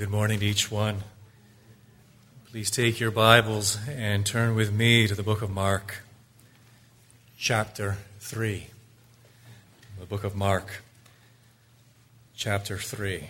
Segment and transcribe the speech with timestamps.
[0.00, 1.04] Good morning to each one.
[2.50, 6.04] Please take your Bibles and turn with me to the book of Mark,
[7.36, 8.68] chapter 3.
[9.98, 10.82] The book of Mark,
[12.34, 13.28] chapter 3.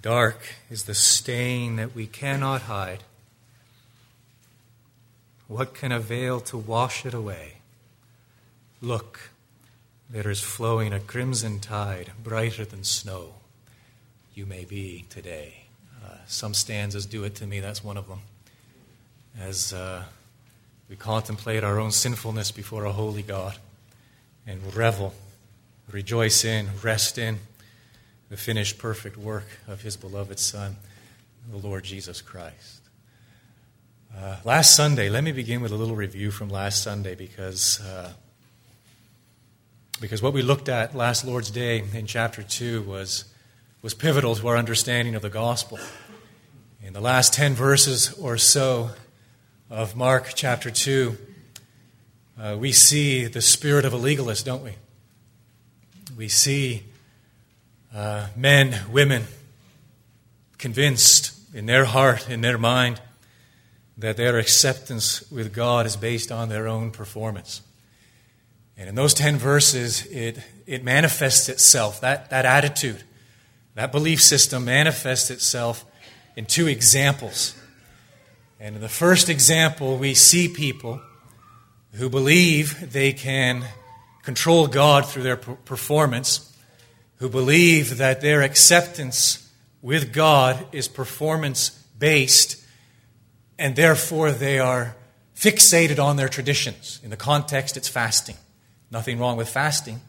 [0.00, 3.02] Dark is the stain that we cannot hide.
[5.48, 7.58] What can avail to wash it away?
[8.80, 9.32] Look,
[10.08, 13.34] there is flowing a crimson tide, brighter than snow
[14.40, 15.52] you may be today.
[16.02, 17.60] Uh, some stanzas do it to me.
[17.60, 18.20] That's one of them.
[19.38, 20.02] As uh,
[20.88, 23.58] we contemplate our own sinfulness before a holy God
[24.46, 25.12] and revel,
[25.92, 27.38] rejoice in, rest in
[28.30, 30.76] the finished perfect work of His beloved Son,
[31.50, 32.80] the Lord Jesus Christ.
[34.16, 38.10] Uh, last Sunday, let me begin with a little review from last Sunday because, uh,
[40.00, 43.29] because what we looked at last Lord's Day in chapter 2 was
[43.82, 45.78] was pivotal to our understanding of the gospel.
[46.82, 48.90] In the last 10 verses or so
[49.70, 51.16] of Mark chapter 2,
[52.38, 54.72] uh, we see the spirit of a legalist, don't we?
[56.14, 56.82] We see
[57.94, 59.24] uh, men, women,
[60.58, 63.00] convinced in their heart, in their mind,
[63.96, 67.62] that their acceptance with God is based on their own performance.
[68.76, 73.04] And in those 10 verses, it, it manifests itself, that, that attitude
[73.74, 75.84] that belief system manifests itself
[76.36, 77.54] in two examples.
[78.58, 81.00] And in the first example, we see people
[81.94, 83.64] who believe they can
[84.22, 86.56] control God through their performance,
[87.16, 89.50] who believe that their acceptance
[89.82, 92.62] with God is performance based,
[93.58, 94.96] and therefore they are
[95.34, 97.00] fixated on their traditions.
[97.02, 98.36] In the context, it's fasting.
[98.90, 100.00] Nothing wrong with fasting.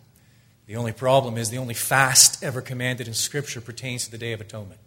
[0.71, 4.31] The only problem is the only fast ever commanded in Scripture pertains to the Day
[4.31, 4.79] of Atonement.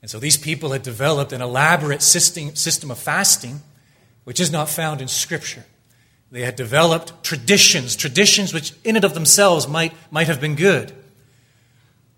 [0.00, 3.62] And so these people had developed an elaborate system, of fasting,
[4.24, 5.64] which is not found in Scripture.
[6.32, 10.92] They had developed traditions, traditions which in and of themselves might, might have been good,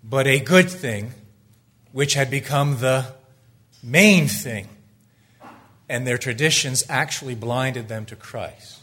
[0.03, 1.11] but a good thing
[1.91, 3.13] which had become the
[3.83, 4.67] main thing.
[5.87, 8.81] And their traditions actually blinded them to Christ.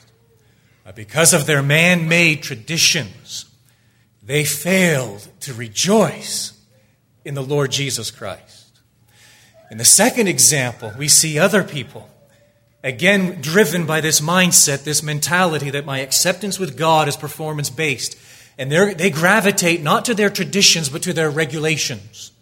[0.95, 3.49] Because of their man made traditions,
[4.33, 6.59] they failed to rejoice
[7.23, 8.81] in the Lord Jesus Christ.
[9.71, 12.09] In the second example, we see other people,
[12.83, 18.19] again driven by this mindset, this mentality that my acceptance with God is performance based.
[18.57, 22.33] And they gravitate not to their traditions, but to their regulations.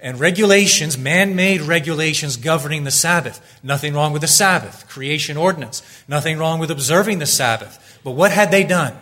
[0.00, 3.60] And regulations, man made regulations governing the Sabbath.
[3.62, 5.82] Nothing wrong with the Sabbath, creation ordinance.
[6.08, 8.00] Nothing wrong with observing the Sabbath.
[8.02, 8.96] But what had they done?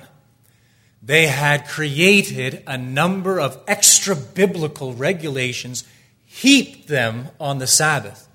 [1.04, 5.84] They had created a number of extra biblical regulations,
[6.24, 8.26] heaped them on the Sabbath.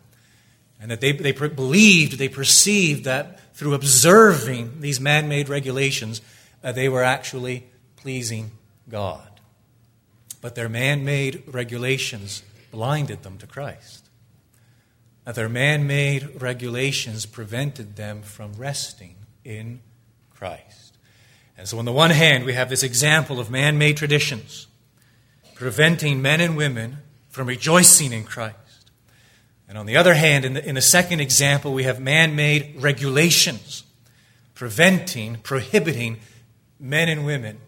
[0.79, 6.22] And that they, they believed, they perceived that through observing these man made regulations,
[6.63, 7.66] uh, they were actually
[7.96, 8.52] pleasing
[8.88, 9.28] God.
[10.40, 14.08] But their man made regulations blinded them to Christ.
[15.25, 19.81] That their man made regulations prevented them from resting in
[20.34, 20.89] Christ.
[21.59, 24.68] And so, on the one hand, we have this example of man made traditions
[25.56, 28.56] preventing men and women from rejoicing in Christ.
[29.68, 32.75] And on the other hand, in the, in the second example, we have man made
[32.78, 33.84] regulations
[34.56, 36.22] preventing, prohibiting
[36.80, 37.59] men and women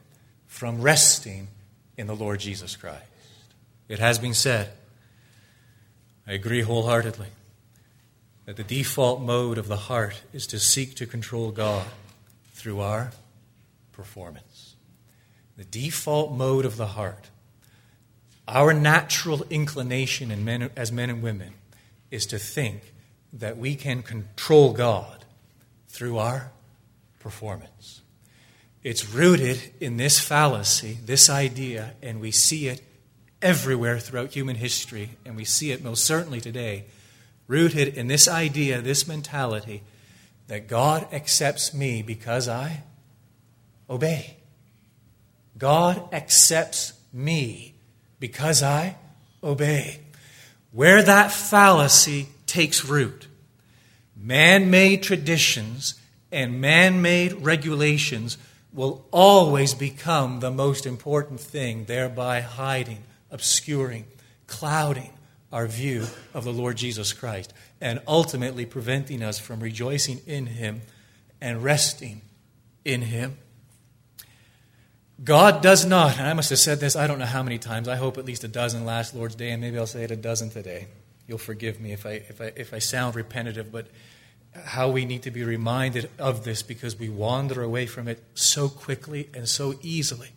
[0.48, 1.50] from resting
[1.98, 3.04] in the Lord Jesus Christ.
[3.90, 4.72] It has been said,
[6.26, 7.28] I agree wholeheartedly,
[8.46, 11.88] that the default mode of the heart is to seek to control God
[12.54, 13.12] through our
[14.02, 14.76] performance.
[15.58, 17.30] The default mode of the heart,
[18.48, 21.54] our natural inclination in men, as men and women,
[22.10, 22.94] is to think
[23.32, 25.24] that we can control God
[25.88, 26.52] through our
[27.20, 28.02] performance.
[28.82, 32.82] It's rooted in this fallacy, this idea, and we see it
[33.40, 36.86] everywhere throughout human history, and we see it most certainly today,
[37.48, 39.84] rooted in this idea, this mentality
[40.48, 42.82] that God accepts me because I
[43.92, 44.38] obey.
[45.58, 47.76] God accepts me
[48.20, 48.96] because I
[49.44, 50.00] obey.
[50.72, 53.28] Where that fallacy takes root,
[54.16, 55.96] man made traditions
[56.32, 58.38] and man made regulations
[58.74, 64.06] will always become the most important thing, thereby hiding, obscuring,
[64.48, 65.12] clouding
[65.52, 70.82] our view of the Lord Jesus Christ, and ultimately preventing us from rejoicing in Him
[71.42, 72.22] and resting
[72.86, 73.38] in Him.
[75.24, 77.88] God does not, and I must have said this I don't know how many times,
[77.88, 80.16] I hope at least a dozen last Lord's Day, and maybe I'll say it a
[80.16, 80.88] dozen today.
[81.28, 83.88] You'll forgive me if I, if I, if I sound repetitive, but
[84.66, 88.68] how we need to be reminded of this because we wander away from it so
[88.68, 90.30] quickly and so easily.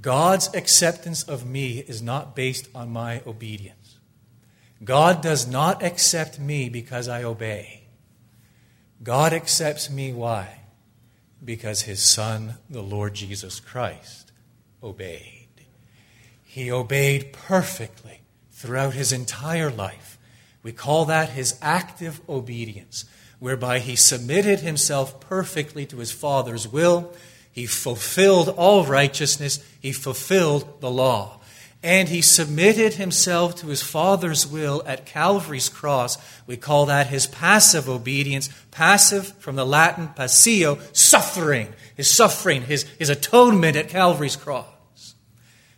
[0.00, 3.96] God's acceptance of me is not based on my obedience.
[4.84, 7.84] God does not accept me because I obey.
[9.02, 10.60] God accepts me why?
[11.46, 14.32] Because his Son, the Lord Jesus Christ,
[14.82, 15.46] obeyed.
[16.44, 18.20] He obeyed perfectly
[18.50, 20.18] throughout his entire life.
[20.62, 23.04] We call that his active obedience,
[23.38, 27.14] whereby he submitted himself perfectly to his Father's will.
[27.52, 29.64] He fulfilled all righteousness.
[29.80, 31.40] He fulfilled the law.
[31.86, 36.18] And he submitted himself to his Father's will at Calvary's cross.
[36.44, 38.48] We call that his passive obedience.
[38.72, 41.72] Passive from the Latin passio, suffering.
[41.96, 44.66] His suffering, his, his atonement at Calvary's cross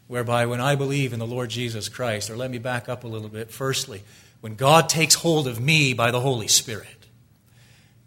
[0.07, 3.09] whereby when I believe in the Lord Jesus Christ, or let me back up a
[3.09, 4.03] little bit, firstly,
[4.41, 7.07] when God takes hold of me by the Holy Spirit,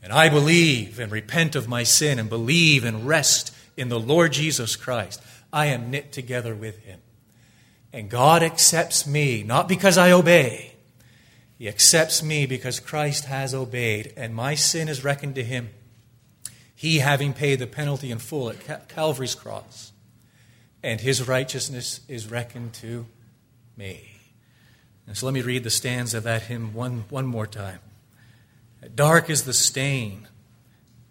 [0.02, 4.34] and I believe and repent of my sin and believe and rest in the Lord
[4.34, 5.22] Jesus Christ,
[5.54, 7.00] I am knit together with Him.
[7.94, 10.74] And God accepts me, not because I obey.
[11.58, 15.70] He accepts me because Christ has obeyed, and my sin is reckoned to Him.
[16.74, 19.92] He having paid the penalty in full at Calvary's cross,
[20.82, 23.06] and His righteousness is reckoned to
[23.78, 24.08] me.
[25.06, 27.80] And so let me read the stanza of that hymn one, one more time.
[28.96, 30.28] Dark is the stain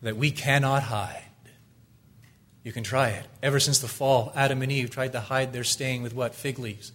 [0.02, 1.22] that we cannot hide.
[2.62, 3.26] You can try it.
[3.42, 6.34] Ever since the fall, Adam and Eve tried to hide their stain with what?
[6.34, 6.92] Fig leaves.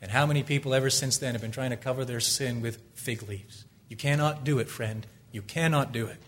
[0.00, 2.82] And how many people ever since then have been trying to cover their sin with
[2.94, 3.64] fig leaves?
[3.88, 5.06] You cannot do it, friend.
[5.30, 6.18] You cannot do it.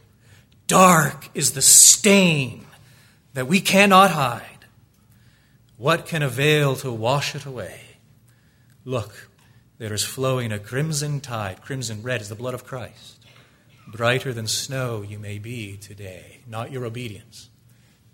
[0.67, 2.67] Dark is the stain
[3.33, 4.43] that we cannot hide.
[5.77, 7.81] What can avail to wash it away?
[8.85, 9.29] Look,
[9.79, 11.61] there is flowing a crimson tide.
[11.61, 13.19] Crimson red is the blood of Christ.
[13.89, 16.41] Brighter than snow you may be today.
[16.47, 17.51] Not your obedience,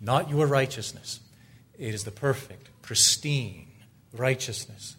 [0.01, 1.21] not your righteousness.
[1.79, 3.69] It is the perfect, pristine
[4.13, 4.97] righteousness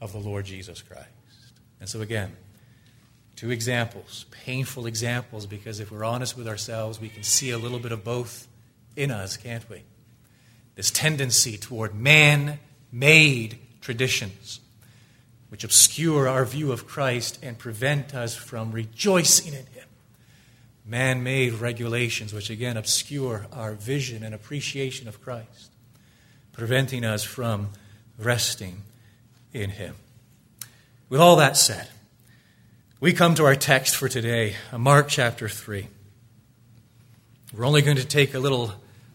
[0.00, 1.06] of the Lord Jesus Christ.
[1.80, 2.36] And so, again,
[3.34, 7.78] two examples, painful examples, because if we're honest with ourselves, we can see a little
[7.78, 8.48] bit of both
[8.96, 9.82] in us, can't we?
[10.74, 12.58] This tendency toward man
[12.90, 14.60] made traditions
[15.48, 19.88] which obscure our view of Christ and prevent us from rejoicing in Him.
[20.88, 25.72] Man made regulations, which again obscure our vision and appreciation of Christ,
[26.52, 27.70] preventing us from
[28.16, 28.82] resting
[29.52, 29.96] in Him.
[31.08, 31.88] With all that said,
[33.00, 35.88] we come to our text for today, Mark chapter 3.
[37.52, 38.72] We're only going to take a little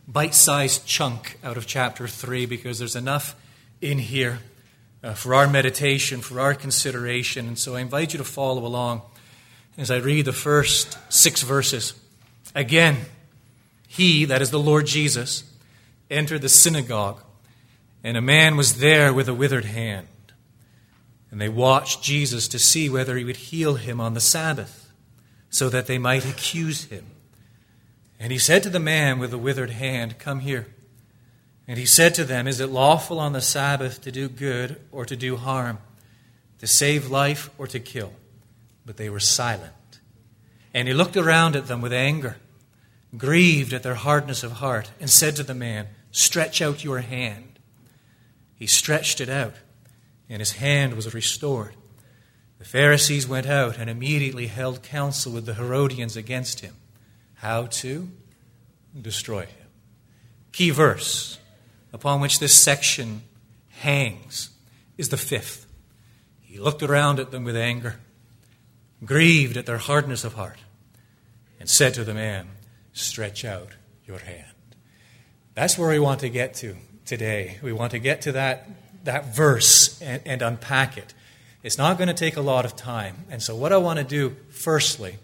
[0.08, 3.34] bite sized chunk out of chapter 3 because there's enough
[3.80, 4.40] in here
[5.04, 7.48] uh, for our meditation, for our consideration.
[7.48, 9.04] And so I invite you to follow along
[9.78, 11.94] as I read the first six verses.
[12.54, 12.98] Again,
[13.88, 15.44] he, that is the Lord Jesus,
[16.10, 17.22] entered the synagogue,
[18.04, 20.08] and a man was there with a withered hand.
[21.30, 24.92] And they watched Jesus to see whether he would heal him on the Sabbath,
[25.50, 27.06] so that they might accuse him.
[28.20, 30.68] And he said to the man with the withered hand, Come here.
[31.68, 35.06] And he said to them, Is it lawful on the Sabbath to do good or
[35.06, 35.80] to do harm,
[36.60, 38.14] to save life or to kill?
[38.86, 40.00] But they were silent.
[40.74, 42.38] And he looked around at them with anger,
[43.18, 47.60] grieved at their hardness of heart, and said to the man, Stretch out your hand.
[48.56, 49.56] He stretched it out,
[50.30, 51.76] and his hand was restored.
[52.60, 56.76] The Pharisees went out and immediately held counsel with the Herodians against him.
[57.36, 58.08] How to
[59.02, 59.68] destroy him.
[60.52, 61.40] Key verse
[61.92, 63.24] upon which this section
[63.70, 64.52] hangs
[64.98, 65.66] is the fifth.
[66.42, 68.00] He looked around at them with anger,
[69.04, 70.60] grieved at their hardness of heart,
[71.60, 72.48] and said to the man,
[72.94, 73.70] Stretch out
[74.06, 74.46] your hand.
[75.54, 77.58] That's where we want to get to today.
[77.62, 78.70] We want to get to that,
[79.04, 81.14] that verse and, and unpack it.
[81.64, 83.26] It's not going to take a lot of time.
[83.30, 85.18] And so, what I want to do, firstly,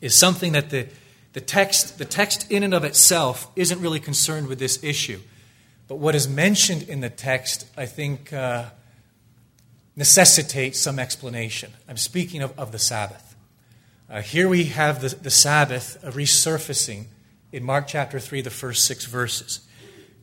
[0.00, 0.88] is something that the,
[1.32, 5.20] the, text, the text in and of itself isn't really concerned with this issue.
[5.86, 8.66] But what is mentioned in the text, I think, uh,
[9.96, 11.72] necessitates some explanation.
[11.88, 13.36] I'm speaking of, of the Sabbath.
[14.10, 17.06] Uh, here we have the, the Sabbath resurfacing
[17.52, 19.60] in Mark chapter 3, the first six verses.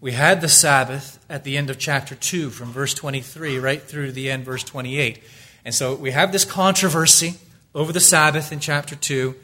[0.02, 4.08] We had the Sabbath at the end of chapter 2, from verse 23 right through
[4.08, 5.24] to the end, verse 28.
[5.64, 7.36] And so we have this controversy
[7.74, 9.36] over the Sabbath in chapter 2.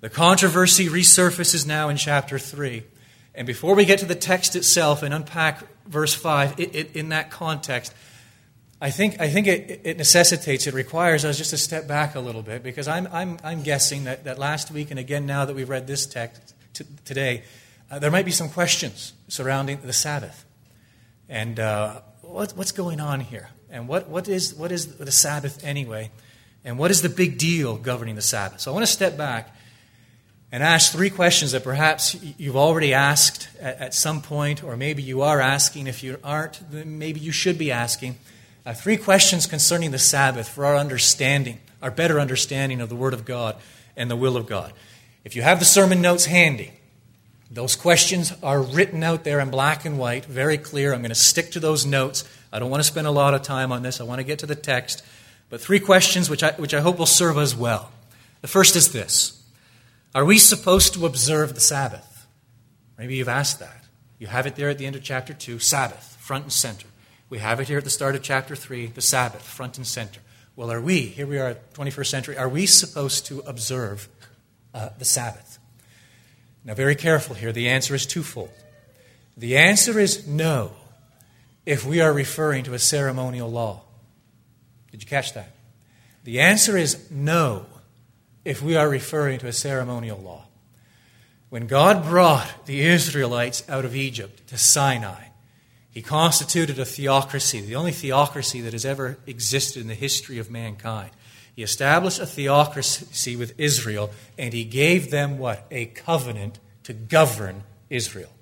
[0.00, 2.82] The controversy resurfaces now in chapter 3.
[3.34, 7.08] And before we get to the text itself and unpack verse 5 it, it, in
[7.08, 7.94] that context,
[8.84, 12.20] I think, I think it, it, necessitates, it requires us just to step back a
[12.20, 15.56] little bit because I'm, I'm, I'm guessing that, that last week and again now that
[15.56, 17.44] we've read this text t- today,
[17.90, 20.44] uh, there might be some questions surrounding the Sabbath.
[21.30, 23.48] And uh, what, what's going on here?
[23.70, 26.10] And what, what, is, what is the Sabbath anyway?
[26.62, 28.60] And what is the big deal governing the Sabbath?
[28.60, 29.56] So I want to step back
[30.52, 35.02] and ask three questions that perhaps you've already asked at, at some point, or maybe
[35.02, 35.86] you are asking.
[35.86, 38.16] If you aren't, then maybe you should be asking.
[38.66, 43.12] Uh, three questions concerning the Sabbath for our understanding, our better understanding of the Word
[43.12, 43.56] of God
[43.96, 44.72] and the will of God.
[45.22, 46.72] If you have the sermon notes handy,
[47.50, 50.94] those questions are written out there in black and white, very clear.
[50.94, 52.24] I'm going to stick to those notes.
[52.52, 54.00] I don't want to spend a lot of time on this.
[54.00, 55.04] I want to get to the text.
[55.50, 57.92] But three questions which I, which I hope will serve us well.
[58.40, 59.42] The first is this
[60.14, 62.26] are we supposed to observe the Sabbath?
[62.96, 63.84] Maybe you've asked that.
[64.18, 66.86] You have it there at the end of chapter 2, Sabbath, front and center.
[67.34, 70.20] We have it here at the start of chapter 3, the Sabbath, front and center.
[70.54, 74.08] Well, are we, here we are, 21st century, are we supposed to observe
[74.72, 75.58] uh, the Sabbath?
[76.64, 77.50] Now, very careful here.
[77.50, 78.52] The answer is twofold.
[79.36, 80.74] The answer is no,
[81.66, 83.82] if we are referring to a ceremonial law.
[84.92, 85.56] Did you catch that?
[86.22, 87.66] The answer is no,
[88.44, 90.44] if we are referring to a ceremonial law.
[91.48, 95.30] When God brought the Israelites out of Egypt to Sinai,
[95.94, 100.50] he constituted a theocracy, the only theocracy that has ever existed in the history of
[100.50, 101.12] mankind.
[101.54, 105.64] He established a theocracy with Israel, and he gave them what?
[105.70, 108.32] A covenant to govern Israel.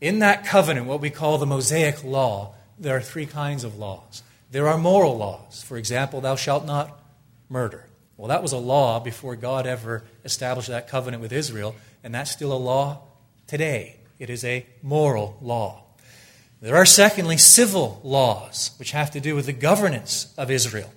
[0.00, 4.24] In that covenant, what we call the Mosaic Law, there are three kinds of laws.
[4.50, 5.62] There are moral laws.
[5.62, 7.00] For example, thou shalt not
[7.48, 7.86] murder.
[8.16, 12.32] Well, that was a law before God ever established that covenant with Israel, and that's
[12.32, 13.02] still a law
[13.46, 14.00] today.
[14.18, 15.83] It is a moral law.
[16.64, 20.90] There are, secondly, civil laws, which have to do with the governance of Israel.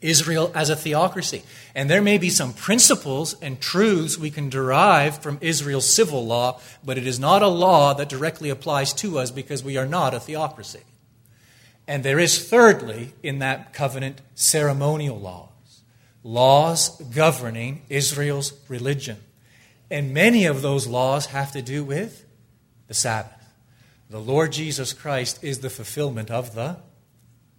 [0.00, 1.44] Israel as a theocracy.
[1.72, 6.60] And there may be some principles and truths we can derive from Israel's civil law,
[6.84, 10.14] but it is not a law that directly applies to us because we are not
[10.14, 10.82] a theocracy.
[11.86, 15.82] And there is, thirdly, in that covenant, ceremonial laws,
[16.24, 19.18] laws governing Israel's religion.
[19.92, 22.24] And many of those laws have to do with
[22.88, 23.37] the Sabbath.
[24.10, 26.76] The Lord Jesus Christ is the fulfillment of the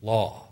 [0.01, 0.47] law.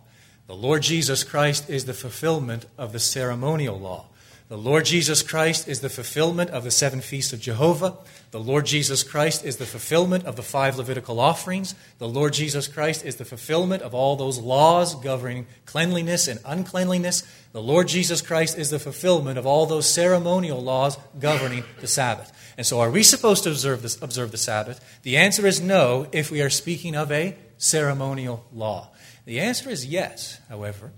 [0.45, 4.05] The Lord Jesus Christ is the fulfillment of the ceremonial law.
[4.49, 7.97] The Lord Jesus Christ is the fulfillment of the seven feasts of Jehovah.
[8.31, 11.75] The Lord Jesus Christ is the fulfillment of the five Levitical offerings.
[11.97, 17.23] The Lord Jesus Christ is the fulfillment of all those laws governing cleanliness and uncleanliness.
[17.51, 22.31] The Lord Jesus Christ is the fulfillment of all those ceremonial laws governing the Sabbath.
[22.55, 25.01] And so, are we supposed to observe, this, observe the Sabbath?
[25.03, 28.91] The answer is no if we are speaking of a ceremonial law.
[29.25, 30.93] The answer is yes, however,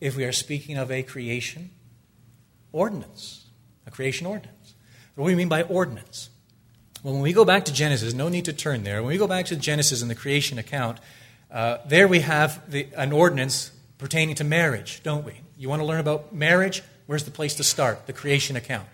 [0.00, 1.70] if we are speaking of a creation
[2.72, 3.46] ordinance,
[3.86, 4.74] a creation ordinance.
[5.14, 6.30] What do we mean by ordinance?
[7.02, 9.02] Well, when we go back to Genesis, no need to turn there.
[9.02, 10.98] When we go back to Genesis and the creation account,
[11.50, 15.34] uh, there we have the, an ordinance pertaining to marriage, don't we?
[15.58, 16.82] You want to learn about marriage?
[17.06, 18.06] Where's the place to start?
[18.06, 18.86] The creation account.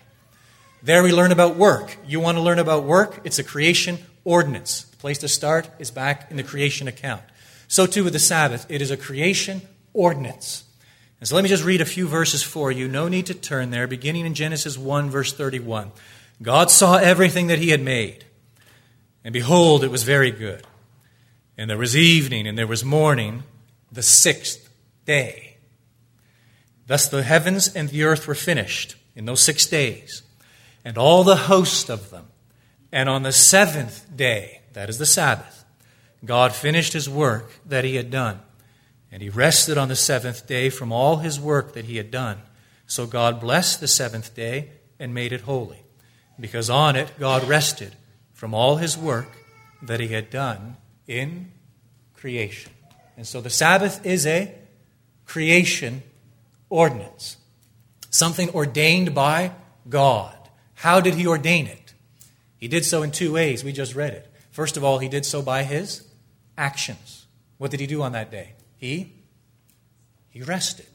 [0.81, 1.97] There we learn about work.
[2.05, 3.21] You want to learn about work?
[3.23, 4.83] It's a creation ordinance.
[4.83, 7.21] The place to start is back in the creation account.
[7.67, 8.65] So too with the Sabbath.
[8.69, 9.61] It is a creation
[9.93, 10.63] ordinance.
[11.19, 12.87] And so let me just read a few verses for you.
[12.87, 15.91] No need to turn there, beginning in Genesis 1, verse 31.
[16.41, 18.23] God saw everything that he had made,
[19.23, 20.65] and behold, it was very good.
[21.57, 23.43] And there was evening, and there was morning,
[23.91, 24.69] the sixth
[25.05, 25.57] day.
[26.87, 30.23] Thus the heavens and the earth were finished in those six days,
[30.85, 32.27] and all the host of them.
[32.91, 35.65] And on the seventh day, that is the Sabbath,
[36.23, 38.39] God finished his work that he had done.
[39.11, 42.41] And he rested on the seventh day from all his work that he had done.
[42.85, 45.83] So God blessed the seventh day and made it holy,
[46.39, 47.95] because on it God rested
[48.33, 49.29] from all his work
[49.81, 51.51] that he had done in
[52.13, 52.71] creation.
[53.17, 54.53] And so the Sabbath is a
[55.25, 56.03] creation
[56.69, 57.37] ordinance,
[58.09, 59.51] something ordained by
[59.87, 60.35] God.
[60.75, 61.93] How did he ordain it?
[62.57, 63.63] He did so in two ways.
[63.63, 64.31] We just read it.
[64.51, 66.07] First of all, he did so by his
[66.57, 67.25] actions.
[67.57, 68.53] What did he do on that day?
[68.79, 69.13] He
[70.31, 70.85] he rested.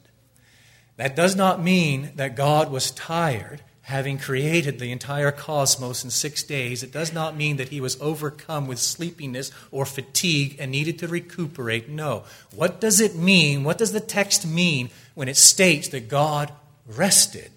[0.96, 6.42] That does not mean that God was tired having created the entire cosmos in six
[6.42, 6.82] days.
[6.82, 11.08] It does not mean that he was overcome with sleepiness or fatigue and needed to
[11.08, 11.90] recuperate.
[11.90, 12.24] No.
[12.54, 13.62] What does it mean?
[13.62, 16.50] What does the text mean when it states that God
[16.86, 17.50] rested?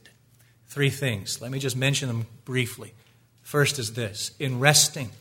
[0.67, 1.39] Three things.
[1.39, 2.93] Let me just mention them briefly.
[3.41, 5.12] First is this in resting,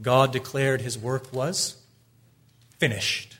[0.00, 1.76] God declared his work was
[2.78, 3.36] finished.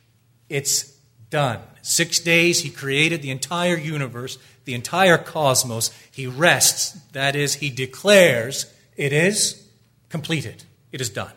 [0.52, 0.94] It's
[1.30, 1.60] done.
[1.80, 5.90] Six days, he created the entire universe, the entire cosmos.
[6.12, 6.92] He rests.
[7.12, 9.66] That is, he declares it is
[10.10, 10.64] completed.
[10.92, 11.32] It is done.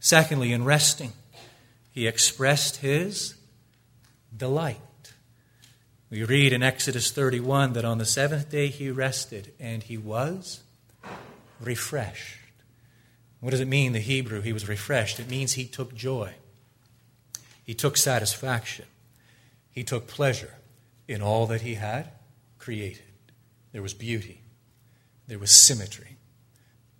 [0.00, 1.12] Secondly, in resting,
[1.90, 3.34] he expressed his
[4.34, 4.78] delight.
[6.08, 10.62] We read in Exodus 31 that on the seventh day he rested and he was
[11.60, 12.38] refreshed.
[13.40, 14.40] What does it mean, the Hebrew?
[14.40, 15.20] He was refreshed.
[15.20, 16.32] It means he took joy,
[17.72, 18.84] he took satisfaction,
[19.70, 20.56] he took pleasure
[21.08, 22.10] in all that he had
[22.58, 23.06] created.
[23.72, 24.42] There was beauty,
[25.26, 26.18] there was symmetry,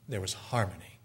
[0.08, 0.98] there was harmony.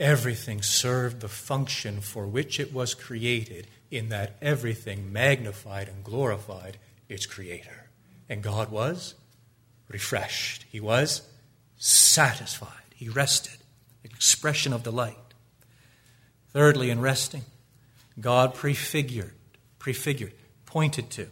[0.00, 6.76] Everything served the function for which it was created, in that everything magnified and glorified
[7.08, 7.90] its Creator.
[8.28, 9.14] And God was
[9.86, 11.22] refreshed, He was
[11.76, 13.58] satisfied, He rested.
[14.02, 15.34] Expression of delight.
[16.52, 17.44] Thirdly, in resting,
[18.20, 19.32] God prefigured,
[19.78, 20.32] prefigured,
[20.66, 21.28] pointed to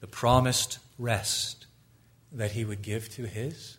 [0.00, 1.66] the promised rest
[2.32, 3.76] that He would give to His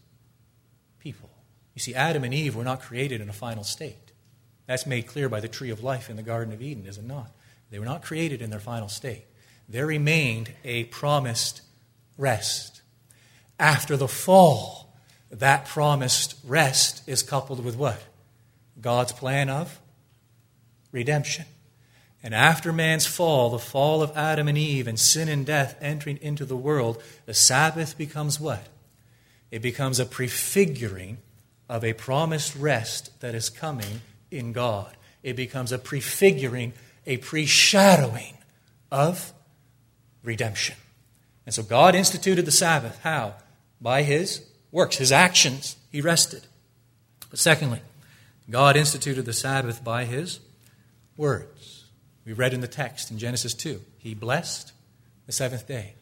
[1.00, 1.30] people.
[1.74, 4.12] You see, Adam and Eve were not created in a final state.
[4.66, 7.06] That's made clear by the tree of life in the Garden of Eden, is it
[7.06, 7.32] not?
[7.70, 9.26] They were not created in their final state.
[9.68, 11.62] There remained a promised
[12.18, 12.82] rest.
[13.60, 14.94] After the fall,
[15.32, 18.02] that promised rest is coupled with what?
[18.80, 19.80] God's plan of
[20.92, 21.46] redemption.
[22.25, 26.17] And after man's fall, the fall of Adam and Eve and sin and death entering
[26.24, 28.67] into the world, the Sabbath becomes what?
[29.51, 31.20] It becomes a prefiguring
[31.70, 34.01] of a promised rest that is coming
[34.32, 34.98] in God.
[35.22, 36.74] It becomes a prefiguring,
[37.05, 38.39] a pre-shadowing
[38.91, 39.32] of
[40.24, 40.77] redemption.
[41.46, 42.98] And so God instituted the Sabbath.
[43.03, 43.36] How?
[43.79, 45.75] By his works, his actions.
[45.91, 46.48] He rested.
[47.29, 47.82] But secondly,
[48.50, 50.39] God instituted the Sabbath by his
[51.17, 51.55] words.
[52.25, 53.82] We read in the text in Genesis 2.
[54.00, 54.74] He blessed
[55.25, 55.94] the seventh day.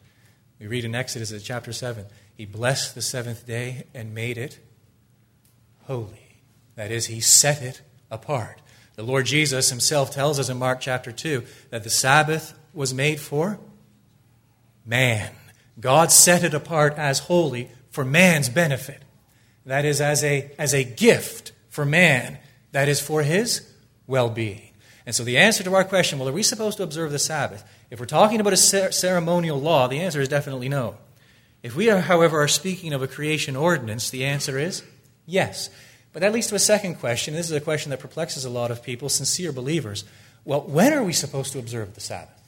[0.58, 2.06] We read in Exodus chapter 7.
[2.36, 4.58] He blessed the seventh day and made it
[5.82, 6.40] holy.
[6.76, 8.60] That is, he set it apart.
[8.94, 13.20] The Lord Jesus himself tells us in Mark chapter 2 that the Sabbath was made
[13.20, 13.58] for
[14.86, 15.32] man.
[15.80, 19.02] God set it apart as holy for man's benefit.
[19.66, 22.38] That is, as a, as a gift for man.
[22.72, 23.68] That is for his
[24.06, 24.73] well being.
[25.06, 27.64] And so the answer to our question well, are we supposed to observe the Sabbath?
[27.90, 30.96] If we're talking about a ceremonial law, the answer is definitely no.
[31.62, 34.82] If we, are, however, are speaking of a creation ordinance, the answer is
[35.26, 35.70] yes.
[36.12, 37.34] But that leads to a second question.
[37.34, 40.04] This is a question that perplexes a lot of people, sincere believers.
[40.44, 42.40] Well, when are we supposed to observe the Sabbath?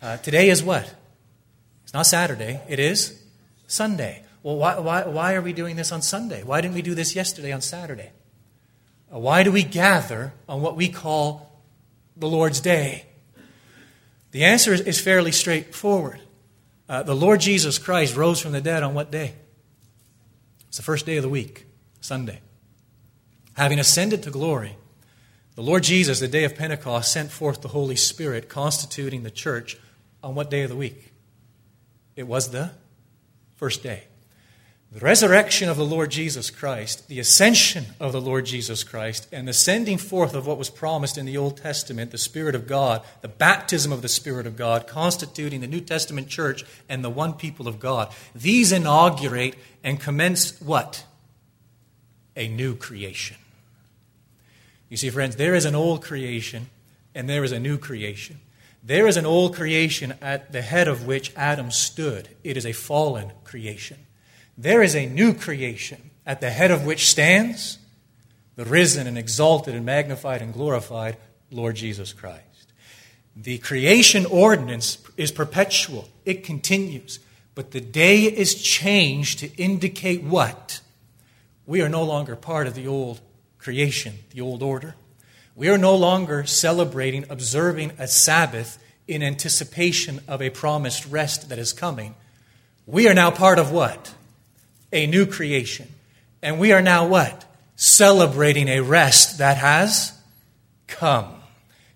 [0.00, 0.94] Uh, today is what?
[1.84, 3.22] It's not Saturday, it is
[3.66, 4.22] Sunday.
[4.42, 6.42] Well, why, why, why are we doing this on Sunday?
[6.42, 8.10] Why didn't we do this yesterday on Saturday?
[9.12, 11.51] Uh, why do we gather on what we call
[12.16, 13.06] the Lord's Day?
[14.32, 16.20] The answer is fairly straightforward.
[16.88, 19.34] Uh, the Lord Jesus Christ rose from the dead on what day?
[20.68, 21.66] It's the first day of the week,
[22.00, 22.40] Sunday.
[23.54, 24.76] Having ascended to glory,
[25.54, 29.76] the Lord Jesus, the day of Pentecost, sent forth the Holy Spirit, constituting the church
[30.22, 31.12] on what day of the week?
[32.16, 32.70] It was the
[33.56, 34.04] first day.
[34.92, 39.48] The resurrection of the Lord Jesus Christ, the ascension of the Lord Jesus Christ, and
[39.48, 43.00] the sending forth of what was promised in the Old Testament, the Spirit of God,
[43.22, 47.32] the baptism of the Spirit of God, constituting the New Testament church and the one
[47.32, 51.06] people of God, these inaugurate and commence what?
[52.36, 53.38] A new creation.
[54.90, 56.68] You see, friends, there is an old creation
[57.14, 58.40] and there is a new creation.
[58.82, 62.28] There is an old creation at the head of which Adam stood.
[62.44, 63.96] It is a fallen creation.
[64.56, 67.78] There is a new creation at the head of which stands
[68.56, 71.16] the risen and exalted and magnified and glorified
[71.50, 72.42] Lord Jesus Christ.
[73.34, 77.18] The creation ordinance is perpetual, it continues.
[77.54, 80.80] But the day is changed to indicate what?
[81.66, 83.20] We are no longer part of the old
[83.58, 84.94] creation, the old order.
[85.54, 91.58] We are no longer celebrating, observing a Sabbath in anticipation of a promised rest that
[91.58, 92.14] is coming.
[92.86, 94.14] We are now part of what?
[94.92, 95.88] A new creation.
[96.42, 97.44] And we are now what?
[97.76, 100.12] Celebrating a rest that has
[100.86, 101.34] come.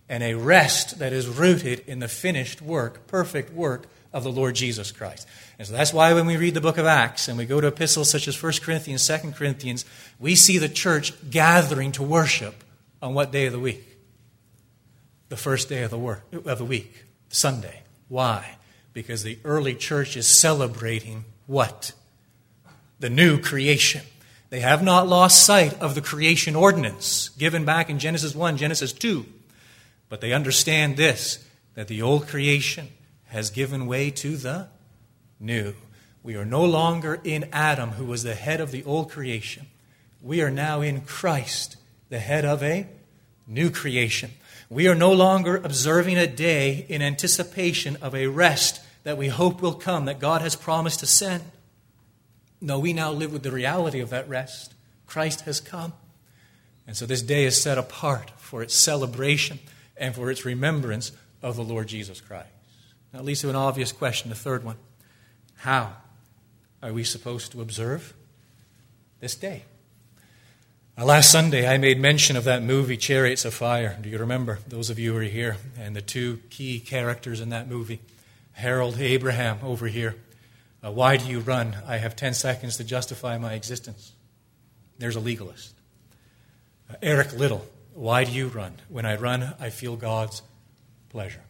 [0.09, 4.55] And a rest that is rooted in the finished work, perfect work of the Lord
[4.55, 5.27] Jesus Christ.
[5.59, 7.67] And so that's why when we read the book of Acts and we go to
[7.67, 9.85] epistles such as 1 Corinthians, 2 Corinthians,
[10.19, 12.65] we see the church gathering to worship
[13.03, 13.99] on what day of the week?
[15.29, 17.83] The first day of the, work, of the week, Sunday.
[18.09, 18.57] Why?
[18.93, 21.93] Because the early church is celebrating what?
[22.99, 24.03] The new creation.
[24.49, 28.93] They have not lost sight of the creation ordinance given back in Genesis 1, Genesis
[28.93, 29.27] 2.
[30.09, 32.89] But they understand this that the old creation
[33.27, 34.69] has given way to the
[35.39, 35.75] new.
[36.23, 39.67] We are no longer in Adam, who was the head of the old creation.
[40.23, 41.77] We are now in Christ,
[42.09, 42.89] the head of a
[43.47, 44.33] new creation.
[44.69, 49.63] We are no longer observing a day in anticipation of a rest that we hope
[49.63, 51.45] will come, that God has promised to send.
[52.61, 54.75] No, we now live with the reality of that rest.
[55.07, 55.93] Christ has come.
[56.87, 59.59] And so this day is set apart for its celebration
[59.97, 62.49] and for its remembrance of the Lord Jesus Christ.
[63.13, 64.77] Now, leads to an obvious question, the third one.
[65.57, 65.97] How
[66.83, 68.15] are we supposed to observe
[69.21, 69.63] this day?
[70.99, 73.99] Uh, last Sunday, I made mention of that movie, Chariots of Fire.
[74.01, 74.61] Do you remember?
[74.67, 75.57] Those of you who are here.
[75.79, 78.01] And the two key characters in that movie
[78.53, 80.17] Harold Abraham over here.
[80.87, 81.77] Uh, why do you run?
[81.87, 84.13] I have 10 seconds to justify my existence.
[84.99, 85.75] There's a legalist.
[86.89, 88.75] Uh, Eric Liddell, Why do you run?
[88.89, 90.43] When I run, I feel God's
[91.09, 91.43] pleasure.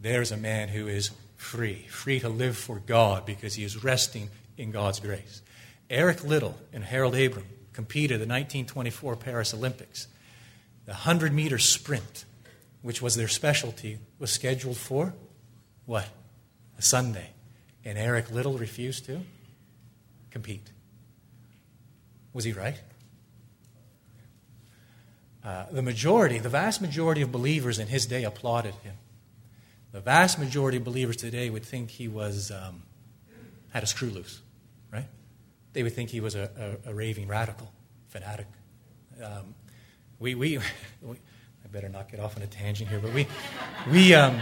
[0.00, 4.30] There's a man who is free, free to live for God because he is resting
[4.56, 5.42] in God's grace.
[5.88, 10.08] Eric Liddell and Harold Abram competed in the 1924 Paris Olympics.
[10.86, 12.24] The 100 meter sprint,
[12.82, 15.14] which was their specialty, was scheduled for
[15.86, 16.08] what?
[16.78, 17.30] A Sunday.
[17.84, 19.20] And Eric Liddell refused to
[20.30, 20.70] compete.
[22.32, 22.76] Was he right?
[25.42, 28.94] Uh, the majority, the vast majority of believers in his day applauded him.
[29.92, 32.82] The vast majority of believers today would think he was um,
[33.70, 34.40] had a screw loose,
[34.92, 35.06] right?
[35.72, 37.72] They would think he was a, a, a raving radical,
[38.08, 38.46] fanatic.
[39.22, 39.54] Um,
[40.18, 40.58] we, we,
[41.02, 41.16] we,
[41.64, 43.26] I better not get off on a tangent here, but we,
[43.90, 44.40] we, um,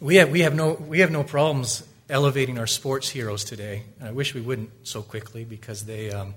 [0.00, 3.84] we, have, we, have no, we have no problems elevating our sports heroes today.
[3.98, 6.34] And I wish we wouldn't so quickly because they um,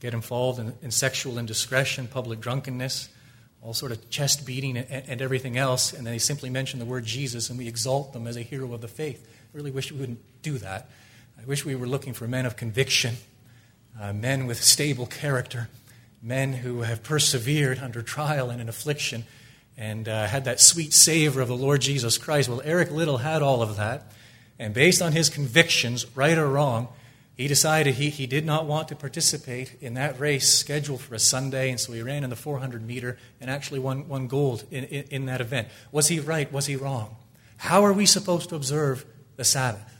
[0.00, 3.08] get involved in, in sexual indiscretion, public drunkenness
[3.62, 6.84] all sort of chest beating and, and, everything else, and then they simply mention the
[6.84, 9.26] word Jesus and we exalt them as a hero of the faith.
[9.26, 10.88] I really wish we wouldn't do that.
[11.40, 13.16] I wish we were looking for men of conviction,
[14.00, 15.68] uh, men with stable character,
[16.22, 19.24] men who have persevered under trial and in affliction
[19.76, 22.48] and uh, had that sweet savor of the Lord Jesus Christ.
[22.48, 24.12] Well, Eric Liddell had all of that,
[24.58, 26.88] and based on his convictions, right or wrong,
[27.38, 31.20] he decided he, he did not want to participate in that race scheduled for a
[31.20, 34.84] Sunday, and so he ran in the 400 meter and actually won, won gold in,
[34.84, 35.68] in, in that event.
[35.92, 36.52] Was he right?
[36.52, 37.14] Was he wrong?
[37.58, 39.04] How are we supposed to observe
[39.36, 39.94] the Sabbath?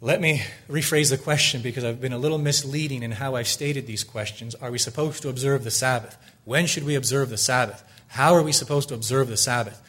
[0.00, 3.86] Let me rephrase the question because I've been a little misleading in how I've stated
[3.86, 4.54] these questions.
[4.54, 6.16] Are we supposed to observe the Sabbath?
[6.44, 7.82] When should we observe the Sabbath?
[8.08, 9.82] How are we supposed to observe the Sabbath?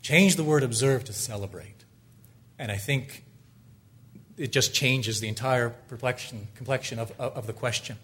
[0.00, 1.81] Change the word observe to celebrate.
[2.62, 3.24] And I think
[4.38, 7.98] it just changes the entire complexion of, of the question.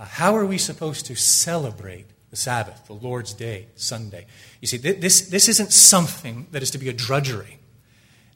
[0.00, 4.26] Uh, how are we supposed to celebrate the Sabbath, the Lord's Day, Sunday?
[4.60, 7.60] You see, this, this isn't something that is to be a drudgery.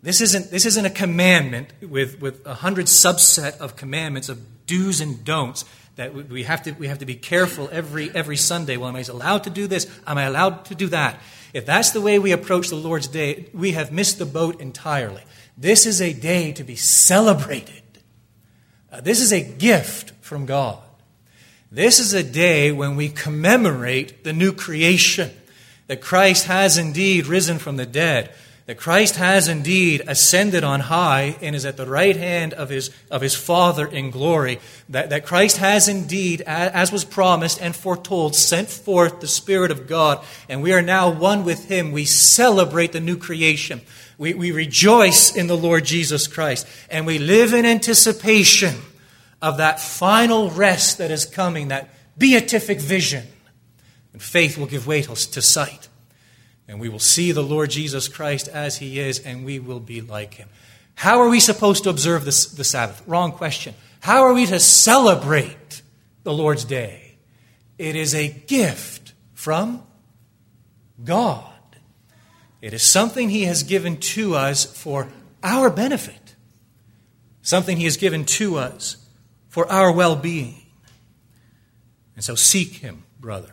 [0.00, 5.00] This isn't, this isn't a commandment with, with a hundred subset of commandments of do's
[5.00, 5.64] and don'ts
[5.96, 8.76] that we have to, we have to be careful every, every Sunday.
[8.76, 9.90] Well, am I allowed to do this?
[10.06, 11.18] Am I allowed to do that?
[11.52, 15.22] If that's the way we approach the Lord's Day, we have missed the boat entirely.
[15.56, 17.82] This is a day to be celebrated.
[18.90, 20.78] Uh, this is a gift from God.
[21.70, 25.30] This is a day when we commemorate the new creation,
[25.86, 28.32] that Christ has indeed risen from the dead,
[28.72, 32.90] that Christ has indeed ascended on high and is at the right hand of his,
[33.10, 38.34] of his Father in glory, that, that Christ has indeed, as was promised and foretold,
[38.34, 41.92] sent forth the Spirit of God, and we are now one with him.
[41.92, 43.82] We celebrate the new creation.
[44.16, 48.76] We, we rejoice in the Lord Jesus Christ, and we live in anticipation
[49.42, 53.26] of that final rest that is coming, that beatific vision.
[54.14, 55.90] And faith will give way to sight.
[56.72, 60.00] And we will see the Lord Jesus Christ as he is, and we will be
[60.00, 60.48] like him.
[60.94, 63.02] How are we supposed to observe this, the Sabbath?
[63.06, 63.74] Wrong question.
[64.00, 65.82] How are we to celebrate
[66.22, 67.16] the Lord's day?
[67.76, 69.82] It is a gift from
[71.04, 71.44] God.
[72.62, 75.08] It is something He has given to us for
[75.42, 76.36] our benefit,
[77.42, 78.96] something He has given to us
[79.50, 80.62] for our well being.
[82.14, 83.52] And so seek Him, brother,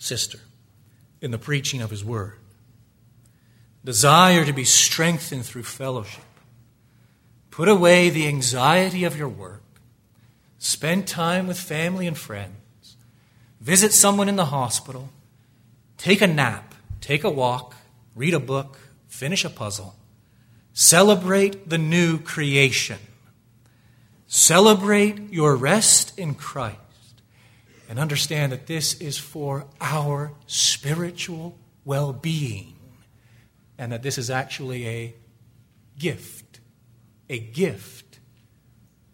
[0.00, 0.40] sister,
[1.20, 2.38] in the preaching of His Word.
[3.84, 6.24] Desire to be strengthened through fellowship.
[7.50, 9.62] Put away the anxiety of your work.
[10.58, 12.96] Spend time with family and friends.
[13.60, 15.08] Visit someone in the hospital.
[15.96, 16.74] Take a nap.
[17.00, 17.74] Take a walk
[18.18, 19.94] read a book, finish a puzzle,
[20.72, 22.98] celebrate the new creation.
[24.26, 26.76] Celebrate your rest in Christ
[27.88, 32.76] and understand that this is for our spiritual well being
[33.78, 35.14] and that this is actually a
[35.98, 36.60] gift.
[37.30, 38.18] A gift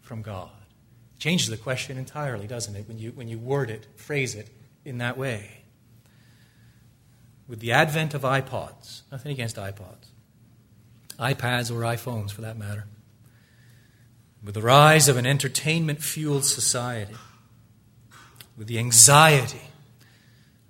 [0.01, 0.49] from God.
[1.15, 4.49] It changes the question entirely, doesn't it, when you, when you word it, phrase it
[4.83, 5.61] in that way.
[7.47, 10.09] With the advent of iPods, nothing against iPods,
[11.19, 12.85] iPads or iPhones for that matter,
[14.43, 17.15] with the rise of an entertainment fueled society,
[18.57, 19.61] with the anxiety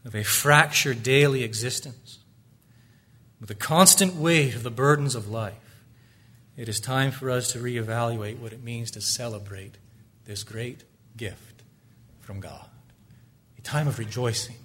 [0.03, 2.19] of a fractured daily existence,
[3.39, 5.83] with the constant weight of the burdens of life,
[6.57, 9.77] it is time for us to reevaluate what it means to celebrate
[10.25, 10.83] this great
[11.17, 11.63] gift
[12.21, 12.67] from God.
[13.57, 14.55] A time of rejoicing,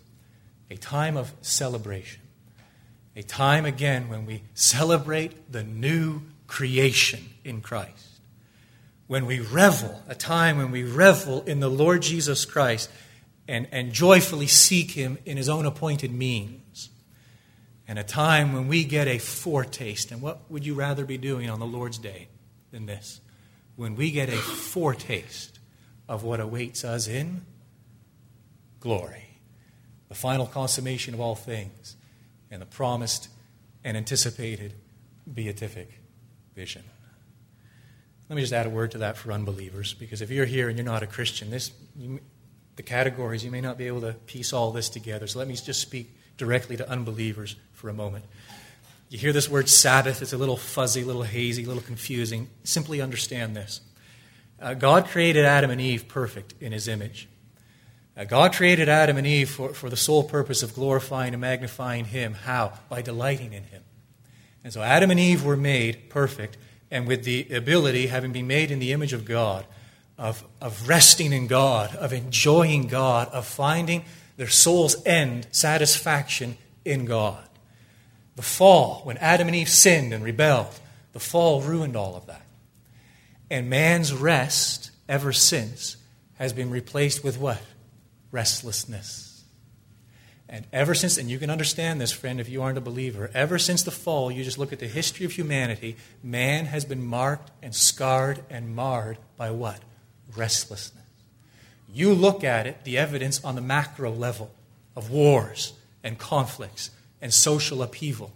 [0.71, 2.23] a time of celebration,
[3.17, 8.11] a time again when we celebrate the new creation in Christ
[9.11, 12.89] when we revel, a time when we revel in the Lord Jesus Christ
[13.51, 16.89] and, and joyfully seek Him in His own appointed means.
[17.89, 20.13] And a time when we get a foretaste.
[20.13, 22.29] And what would you rather be doing on the Lord's Day
[22.71, 23.21] than this?
[23.75, 25.59] When we get a foretaste
[26.09, 27.45] of what awaits us in
[28.79, 29.41] glory,
[30.09, 31.97] the final consummation of all things,
[32.53, 33.29] and the promised
[33.83, 34.75] and anticipated
[35.33, 36.01] beatific
[36.55, 36.85] vision.
[38.29, 40.79] Let me just add a word to that for unbelievers, because if you're here and
[40.79, 42.21] you're not a Christian, this, you,
[42.77, 45.27] the categories, you may not be able to piece all this together.
[45.27, 48.25] So let me just speak directly to unbelievers for a moment.
[49.09, 52.49] You hear this word Sabbath, it's a little fuzzy, a little hazy, a little confusing.
[52.65, 53.81] Simply understand this
[54.61, 57.29] uh, God created Adam and Eve perfect in his image.
[58.17, 62.05] Uh, God created Adam and Eve for, for the sole purpose of glorifying and magnifying
[62.05, 62.35] him.
[62.35, 62.73] How?
[62.89, 63.83] By delighting in him.
[64.63, 66.59] And so Adam and Eve were made perfect
[66.91, 69.65] and with the ability, having been made in the image of God,
[70.21, 74.05] of, of resting in God, of enjoying God, of finding
[74.37, 77.43] their soul's end, satisfaction in God.
[78.37, 80.79] The fall, when Adam and Eve sinned and rebelled,
[81.15, 82.45] the fall ruined all of that.
[83.51, 85.97] And man's rest, ever since,
[86.35, 87.63] has been replaced with what?
[88.31, 89.43] Restlessness.
[90.51, 93.59] And ever since, and you can understand this, friend, if you aren't a believer, ever
[93.59, 97.51] since the fall, you just look at the history of humanity, man has been marked
[97.63, 99.81] and scarred and marred by what?
[100.37, 101.05] Restlessness.
[101.93, 104.51] You look at it, the evidence on the macro level
[104.95, 105.73] of wars
[106.05, 106.91] and conflicts
[107.21, 108.33] and social upheaval.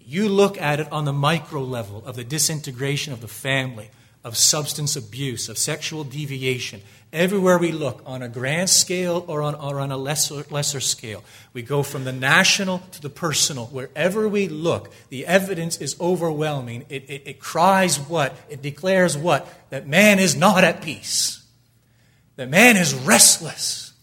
[0.00, 3.90] You look at it on the micro level of the disintegration of the family,
[4.24, 9.54] of substance abuse, of sexual deviation, Everywhere we look, on a grand scale or on,
[9.54, 13.64] or on a lesser, lesser scale, we go from the national to the personal.
[13.66, 16.84] Wherever we look, the evidence is overwhelming.
[16.90, 18.36] It, it, it cries what?
[18.50, 19.48] It declares what?
[19.70, 21.42] That man is not at peace.
[22.36, 23.94] That man is restless.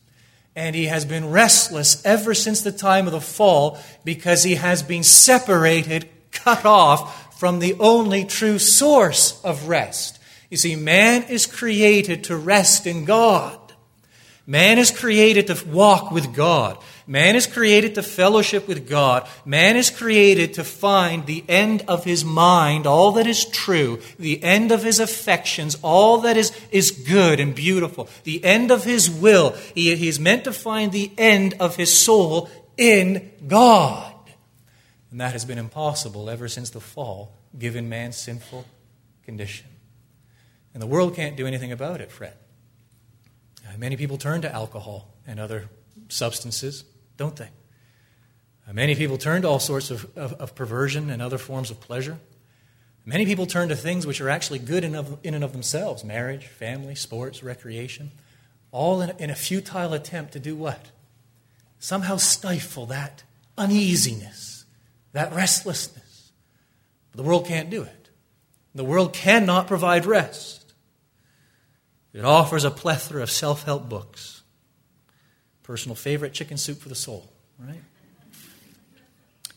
[0.56, 4.82] And he has been restless ever since the time of the fall because he has
[4.82, 10.20] been separated, cut off from the only true source of rest.
[10.50, 13.60] You see, man is created to rest in God.
[14.48, 16.78] Man is created to walk with God.
[17.08, 19.28] Man is created to fellowship with God.
[19.44, 24.44] Man is created to find the end of his mind, all that is true, the
[24.44, 29.10] end of his affections, all that is, is good and beautiful, the end of his
[29.10, 29.52] will.
[29.74, 34.15] He, is meant to find the end of his soul in God.
[35.16, 38.66] And that has been impossible ever since the fall, given man's sinful
[39.24, 39.68] condition.
[40.74, 42.34] And the world can't do anything about it, Fred.
[43.66, 45.70] Uh, many people turn to alcohol and other
[46.10, 46.84] substances,
[47.16, 47.48] don't they?
[48.68, 51.80] Uh, many people turn to all sorts of, of, of, perversion and other forms of
[51.80, 52.20] pleasure.
[53.06, 56.04] Many people turn to things which are actually good in, of, in and of themselves
[56.04, 58.12] marriage, family, sports, recreation,
[58.70, 60.88] all in, in a futile attempt to do what?
[61.80, 63.24] Somehow stifle that
[63.58, 64.55] uneasiness,
[65.16, 66.32] that restlessness.
[67.12, 68.10] But the world can't do it.
[68.76, 70.74] The world cannot provide rest.
[72.14, 74.44] It offers a plethora of self help books.
[75.64, 77.82] Personal favorite, Chicken Soup for the Soul, right?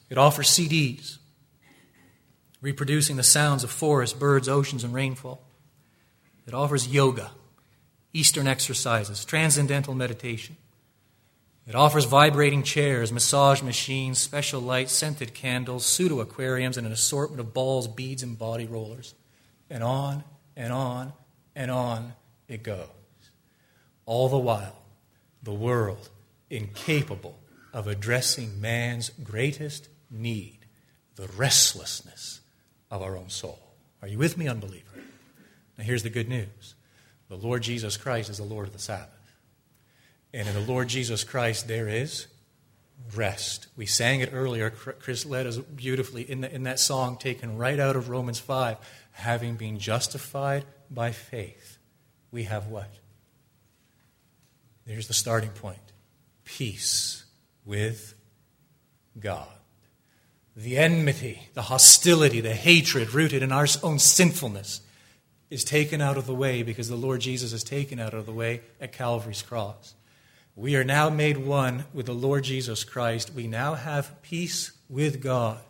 [0.09, 1.19] It offers CDs,
[2.61, 5.43] reproducing the sounds of forests, birds, oceans, and rainfall.
[6.47, 7.33] It offers yoga,
[8.13, 10.57] Eastern exercises, transcendental meditation.
[11.69, 17.41] It offers vibrating chairs, massage machines, special lights, scented candles, pseudo aquariums, and an assortment
[17.41, 19.15] of balls, beads, and body rollers.
[19.69, 20.25] And on
[20.57, 21.13] and on
[21.55, 22.15] and on
[22.49, 22.89] it goes.
[24.07, 24.81] All the while,
[25.43, 26.09] the world
[26.49, 27.39] incapable
[27.75, 30.61] of addressing man's greatest need,
[31.17, 32.41] the restlessness
[32.91, 33.61] of our own soul.
[34.01, 35.03] Are you with me, unbeliever?
[35.77, 36.77] Now, here's the good news
[37.29, 39.18] The Lord Jesus Christ is the Lord of the Sabbath.
[40.33, 42.27] And in the Lord Jesus Christ, there is
[43.15, 43.69] rest.
[43.77, 44.71] We sang it earlier.
[44.71, 48.77] Chris led us beautifully in, the, in that song taken right out of Romans 5.
[49.13, 51.79] Having been justified by faith,
[52.31, 52.91] we have what?
[54.87, 55.79] There's the starting point
[56.45, 57.25] peace
[57.67, 58.15] with
[59.19, 59.49] God.
[60.57, 64.81] The enmity, the hostility, the hatred rooted in our own sinfulness
[65.51, 68.33] is taken out of the way because the Lord Jesus is taken out of the
[68.33, 69.95] way at Calvary's cross.
[70.59, 73.33] We are now made one with the Lord Jesus Christ.
[73.33, 75.61] We now have peace with God.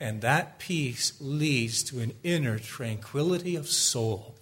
[0.00, 4.34] And that peace leads to an inner tranquility of soul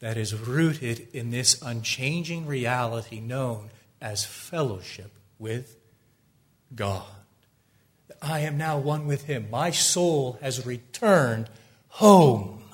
[0.00, 3.70] that is rooted in this unchanging reality known
[4.02, 5.78] as fellowship with
[6.74, 7.06] God.
[8.20, 9.48] I am now one with Him.
[9.50, 11.48] My soul has returned
[11.88, 12.64] home.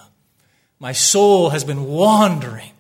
[0.80, 2.72] My soul has been wandering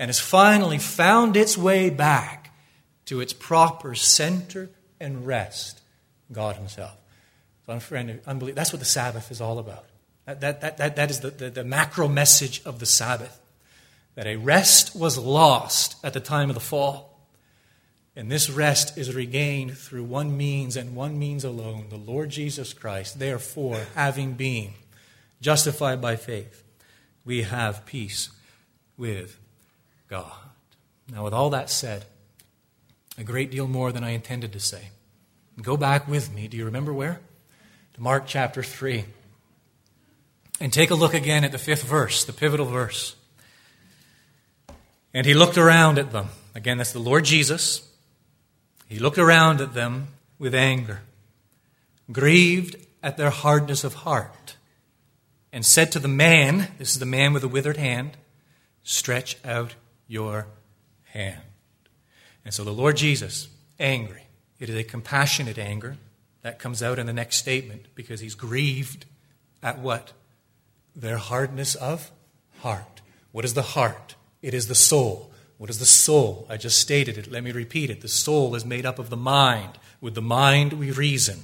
[0.00, 2.39] and has finally found its way back
[3.10, 4.70] to its proper center
[5.00, 5.80] and rest,
[6.30, 6.96] God Himself.
[7.66, 7.72] So,
[8.24, 9.84] unbelief, that's what the Sabbath is all about.
[10.26, 13.40] That, that, that, that, that is the, the, the macro message of the Sabbath.
[14.14, 17.18] That a rest was lost at the time of the fall.
[18.14, 22.72] And this rest is regained through one means and one means alone the Lord Jesus
[22.72, 23.18] Christ.
[23.18, 24.74] Therefore, having been
[25.40, 26.62] justified by faith,
[27.24, 28.30] we have peace
[28.96, 29.36] with
[30.06, 30.30] God.
[31.12, 32.04] Now, with all that said,
[33.20, 34.88] a great deal more than I intended to say.
[35.60, 36.48] Go back with me.
[36.48, 37.20] Do you remember where?
[37.94, 39.04] To Mark chapter 3.
[40.58, 43.16] And take a look again at the fifth verse, the pivotal verse.
[45.12, 46.28] And he looked around at them.
[46.54, 47.86] Again, that's the Lord Jesus.
[48.88, 51.02] He looked around at them with anger,
[52.10, 54.56] grieved at their hardness of heart
[55.52, 58.16] and said to the man, this is the man with the withered hand,
[58.82, 59.74] stretch out
[60.08, 60.46] your
[61.04, 61.40] hand.
[62.50, 63.46] And so the Lord Jesus,
[63.78, 64.24] angry,
[64.58, 65.98] it is a compassionate anger.
[66.42, 69.06] That comes out in the next statement because he's grieved
[69.62, 70.12] at what?
[70.96, 72.10] Their hardness of
[72.58, 73.02] heart.
[73.30, 74.16] What is the heart?
[74.42, 75.30] It is the soul.
[75.58, 76.44] What is the soul?
[76.50, 77.30] I just stated it.
[77.30, 78.00] Let me repeat it.
[78.00, 79.78] The soul is made up of the mind.
[80.00, 81.42] With the mind, we reason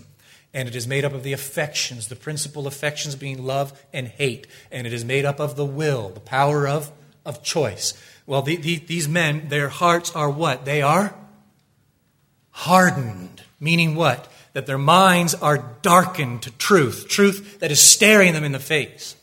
[0.53, 4.47] and it is made up of the affections, the principal affections being love and hate,
[4.73, 6.91] and it is made up of the will, the power of,
[7.27, 7.93] of choice.
[8.27, 10.65] Well, the, the, these men, their hearts are what?
[10.65, 11.15] They are
[12.51, 14.33] hardened, meaning what?
[14.55, 19.15] That their minds are darkened to truth, truth that is staring them in the face.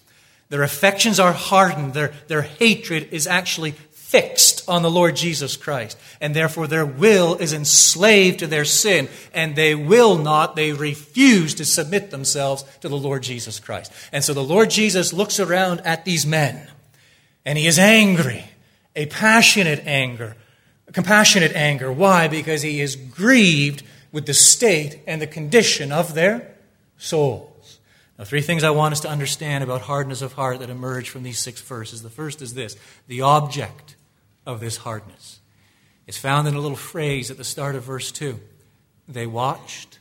[0.49, 5.97] Their affections are hardened, their, their hatred is actually fixed on the Lord Jesus Christ.
[6.21, 11.55] And therefore, their will is enslaved to their sin, and they will not, they refuse
[11.55, 13.91] to submit themselves to the Lord Jesus Christ.
[14.11, 16.67] And so the Lord Jesus looks around at these men,
[17.45, 18.45] and he is angry,
[18.95, 20.35] a passionate anger,
[20.87, 21.91] a compassionate anger.
[21.91, 22.27] Why?
[22.27, 26.55] Because he is grieved with the state and the condition of their
[26.97, 27.79] souls.
[28.17, 31.23] Now, three things I want us to understand about hardness of heart that emerge from
[31.23, 32.03] these six verses.
[32.03, 32.77] The first is this
[33.07, 33.95] the object
[34.45, 35.39] of this hardness.
[36.05, 38.39] It's found in a little phrase at the start of verse 2.
[39.07, 39.99] They watched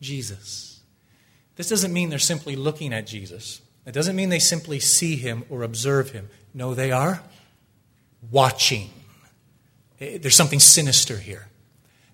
[0.00, 0.80] Jesus.
[1.56, 3.60] This doesn't mean they're simply looking at Jesus.
[3.86, 6.28] It doesn't mean they simply see him or observe him.
[6.56, 7.20] No, they are
[8.30, 8.88] watching.
[10.00, 11.48] Eh, there's something sinister here.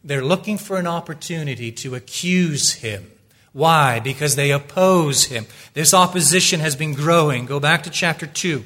[0.02, 3.08] They're looking for an opportunity to accuse him.
[3.52, 4.00] Why?
[4.00, 5.46] Because they oppose him.
[5.74, 7.46] This opposition has been growing.
[7.46, 8.64] Go back to chapter 2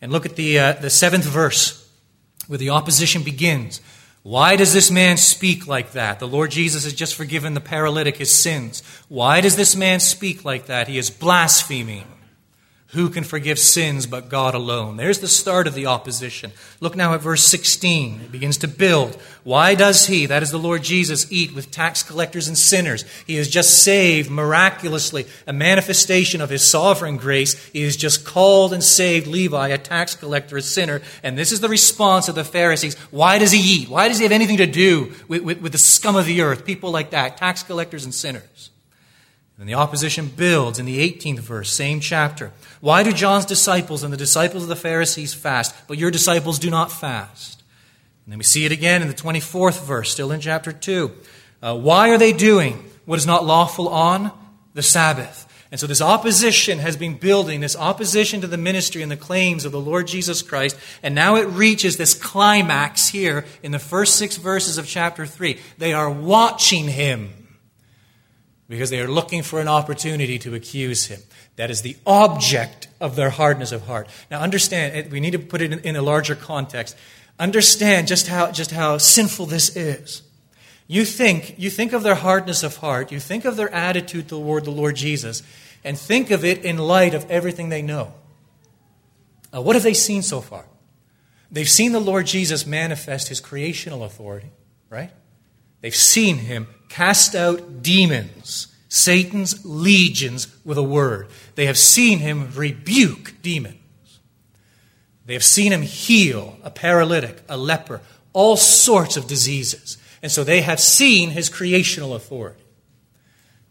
[0.00, 1.88] and look at the, uh, the seventh verse
[2.48, 3.80] where the opposition begins.
[4.24, 6.18] Why does this man speak like that?
[6.18, 8.82] The Lord Jesus has just forgiven the paralytic his sins.
[9.08, 10.88] Why does this man speak like that?
[10.88, 12.11] He is blaspheming.
[12.92, 14.98] Who can forgive sins but God alone?
[14.98, 16.52] There's the start of the opposition.
[16.78, 18.20] Look now at verse 16.
[18.20, 19.14] It begins to build.
[19.44, 23.06] Why does he, that is the Lord Jesus, eat with tax collectors and sinners?
[23.26, 27.54] He has just saved miraculously a manifestation of his sovereign grace.
[27.68, 31.00] He has just called and saved Levi, a tax collector, a sinner.
[31.22, 32.98] And this is the response of the Pharisees.
[33.10, 33.88] Why does he eat?
[33.88, 36.66] Why does he have anything to do with, with, with the scum of the earth?
[36.66, 38.71] People like that, tax collectors and sinners.
[39.58, 42.50] And the opposition builds in the 18th verse, same chapter.
[42.80, 46.70] Why do John's disciples and the disciples of the Pharisees fast, but your disciples do
[46.70, 47.62] not fast?
[48.24, 51.12] And then we see it again in the 24th verse, still in chapter 2.
[51.62, 54.32] Uh, why are they doing what is not lawful on
[54.74, 55.48] the Sabbath?
[55.70, 59.64] And so this opposition has been building, this opposition to the ministry and the claims
[59.64, 64.16] of the Lord Jesus Christ, and now it reaches this climax here in the first
[64.16, 65.58] six verses of chapter 3.
[65.78, 67.32] They are watching him
[68.72, 71.20] because they are looking for an opportunity to accuse him.
[71.56, 74.08] That is the object of their hardness of heart.
[74.30, 76.96] Now, understand, we need to put it in a larger context.
[77.38, 80.22] Understand just how, just how sinful this is.
[80.88, 84.64] You think, you think of their hardness of heart, you think of their attitude toward
[84.64, 85.42] the Lord Jesus,
[85.84, 88.14] and think of it in light of everything they know.
[89.50, 90.64] What have they seen so far?
[91.50, 94.50] They've seen the Lord Jesus manifest his creational authority,
[94.88, 95.10] right?
[95.82, 101.28] They've seen him cast out demons, Satan's legions, with a word.
[101.56, 103.76] They have seen him rebuke demons.
[105.26, 108.00] They have seen him heal a paralytic, a leper,
[108.32, 109.98] all sorts of diseases.
[110.22, 112.62] And so they have seen his creational authority.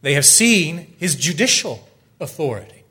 [0.01, 1.87] They have seen his judicial
[2.19, 2.83] authority.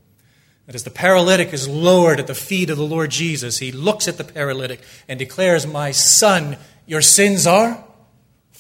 [0.67, 4.09] That as the paralytic is lowered at the feet of the Lord Jesus, he looks
[4.09, 6.57] at the paralytic and declares, My son,
[6.87, 7.85] your sins are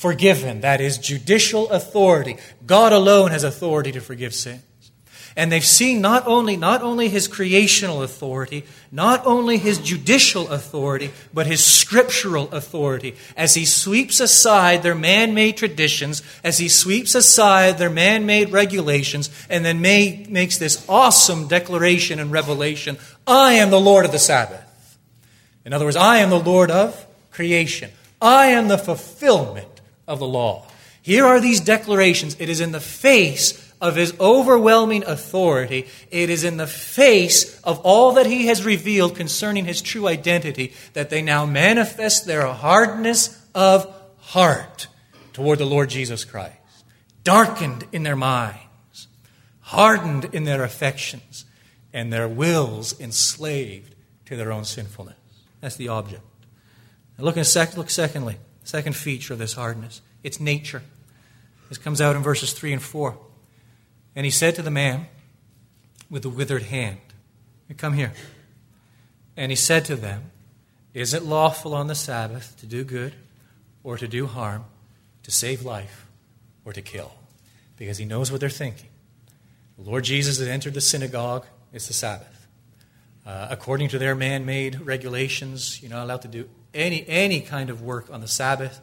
[0.00, 0.62] forgiven.
[0.62, 2.38] That is judicial authority.
[2.64, 4.62] God alone has authority to forgive sins.
[5.36, 11.10] And they've seen not only, not only his creational authority, not only his judicial authority,
[11.34, 17.14] but his scriptural authority as he sweeps aside their man made traditions, as he sweeps
[17.14, 22.96] aside their man made regulations, and then may, makes this awesome declaration and revelation
[23.26, 24.64] I am the Lord of the Sabbath.
[25.66, 27.90] In other words, I am the Lord of creation,
[28.22, 29.69] I am the fulfillment
[30.10, 30.66] of the law.
[31.00, 32.36] Here are these declarations.
[32.38, 37.78] It is in the face of his overwhelming authority, it is in the face of
[37.80, 43.42] all that he has revealed concerning his true identity that they now manifest their hardness
[43.54, 44.86] of heart
[45.32, 46.56] toward the Lord Jesus Christ.
[47.24, 49.08] Darkened in their minds,
[49.60, 51.46] hardened in their affections,
[51.92, 53.94] and their wills enslaved
[54.26, 55.16] to their own sinfulness.
[55.62, 56.22] That's the object.
[57.42, 58.36] Sec- look secondly,
[58.70, 60.82] second feature of this hardness its nature.
[61.68, 63.16] This comes out in verses 3 and 4.
[64.14, 65.06] And he said to the man
[66.08, 66.98] with the withered hand,
[67.76, 68.12] Come here.
[69.36, 70.30] And he said to them,
[70.92, 73.14] Is it lawful on the Sabbath to do good
[73.84, 74.64] or to do harm,
[75.22, 76.06] to save life
[76.64, 77.12] or to kill?
[77.76, 78.88] Because he knows what they're thinking.
[79.78, 82.46] The Lord Jesus had entered the synagogue, it's the Sabbath.
[83.24, 87.70] Uh, according to their man made regulations, you're not allowed to do any, any kind
[87.70, 88.80] of work on the Sabbath.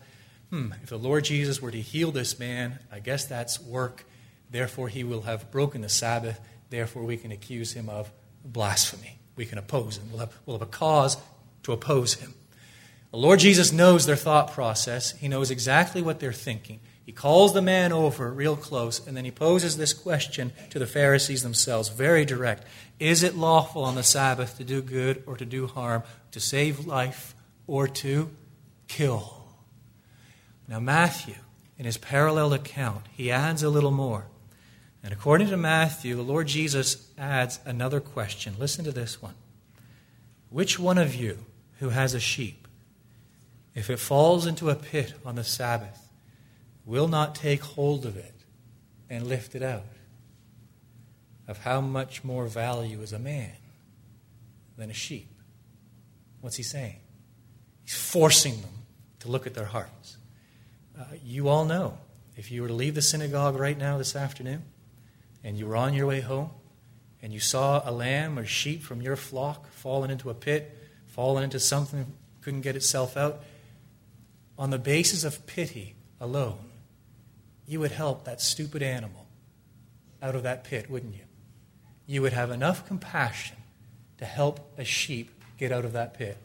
[0.50, 4.06] Hmm, if the Lord Jesus were to heal this man, I guess that's work
[4.50, 6.40] Therefore, he will have broken the Sabbath.
[6.70, 8.12] Therefore, we can accuse him of
[8.44, 9.20] blasphemy.
[9.36, 10.10] We can oppose him.
[10.10, 11.18] We'll have, we'll have a cause
[11.64, 12.34] to oppose him.
[13.12, 15.12] The Lord Jesus knows their thought process.
[15.18, 16.80] He knows exactly what they're thinking.
[17.06, 20.86] He calls the man over real close, and then he poses this question to the
[20.86, 22.66] Pharisees themselves, very direct
[23.00, 26.86] Is it lawful on the Sabbath to do good or to do harm, to save
[26.86, 27.34] life
[27.68, 28.32] or to
[28.88, 29.44] kill?
[30.68, 31.36] Now, Matthew,
[31.78, 34.26] in his parallel account, he adds a little more.
[35.04, 38.56] And according to Matthew, the Lord Jesus adds another question.
[38.58, 39.36] Listen to this one.
[40.50, 41.46] Which one of you
[41.80, 42.68] who has a sheep,
[43.76, 46.10] if it falls into a pit on the Sabbath,
[46.86, 48.34] will not take hold of it
[49.10, 49.84] and lift it out?
[51.48, 53.54] Of how much more value is a man
[54.78, 55.30] than a sheep?
[56.42, 57.00] What's he saying?
[57.88, 58.84] He's forcing them
[59.20, 60.18] to look at their hearts.
[61.00, 61.98] Uh, you all know,
[62.36, 64.64] if you were to leave the synagogue right now this afternoon,
[65.42, 66.50] and you were on your way home
[67.22, 71.46] and you saw a lamb or sheep from your flock fallen into a pit, fallen
[71.46, 72.12] into something
[72.42, 73.42] couldn't get itself out,
[74.58, 76.70] on the basis of pity alone,
[77.66, 79.28] you would help that stupid animal
[80.22, 81.24] out of that pit, wouldn't you?
[82.06, 83.56] You would have enough compassion
[84.18, 86.38] to help a sheep get out of that pit.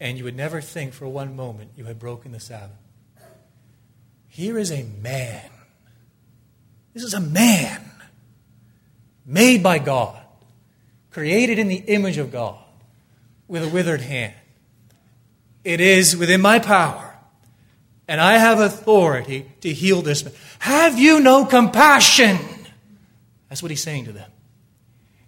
[0.00, 2.70] And you would never think for one moment you had broken the Sabbath.
[4.28, 5.50] Here is a man.
[6.94, 7.84] This is a man
[9.26, 10.18] made by God,
[11.10, 12.58] created in the image of God,
[13.46, 14.34] with a withered hand.
[15.62, 17.14] It is within my power,
[18.08, 20.32] and I have authority to heal this man.
[20.60, 22.38] Have you no compassion?
[23.48, 24.30] That's what he's saying to them.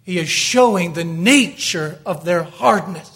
[0.03, 3.12] He is showing the nature of their hardness,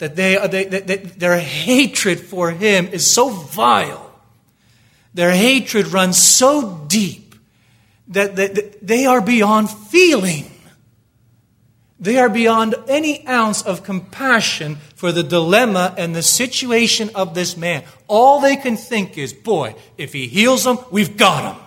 [0.00, 4.10] that, uh, they, they, their hatred for him is so vile.
[5.12, 7.34] Their hatred runs so deep
[8.08, 10.50] that, that, that they are beyond feeling.
[11.98, 17.58] They are beyond any ounce of compassion for the dilemma and the situation of this
[17.58, 17.84] man.
[18.08, 21.62] All they can think is, boy, if he heals them, we've got him.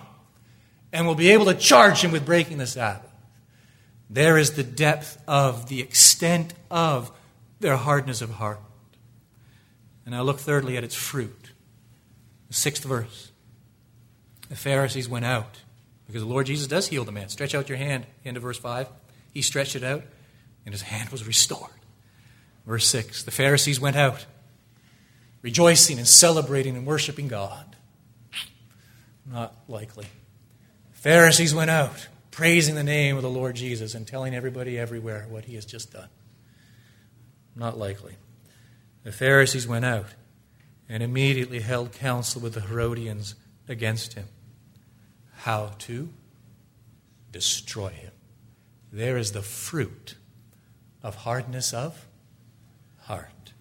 [0.92, 3.12] And we'll be able to charge him with breaking the Sabbath.
[4.10, 7.12] There is the depth of, the extent of
[7.60, 8.60] their hardness of heart.
[10.06, 11.52] And I look thirdly at its fruit.
[12.48, 13.32] The sixth verse.
[14.48, 15.60] The Pharisees went out
[16.06, 17.28] because the Lord Jesus does heal the man.
[17.28, 18.86] Stretch out your hand, end of verse 5.
[19.32, 20.02] He stretched it out.
[20.64, 21.70] and his hand was restored.
[22.66, 24.26] Verse 6 The Pharisees went out,
[25.42, 27.76] rejoicing and celebrating and worshiping God.
[29.26, 30.06] Not likely.
[30.92, 35.44] Pharisees went out, praising the name of the Lord Jesus and telling everybody everywhere what
[35.44, 36.08] he has just done.
[37.56, 38.16] Not likely.
[39.04, 40.06] The Pharisees went out
[40.88, 43.34] and immediately held counsel with the Herodians
[43.68, 44.26] against him.
[45.38, 46.08] How to
[47.32, 48.12] destroy him.
[48.92, 50.14] There is the fruit
[51.02, 52.06] of hardness of
[53.02, 53.52] heart.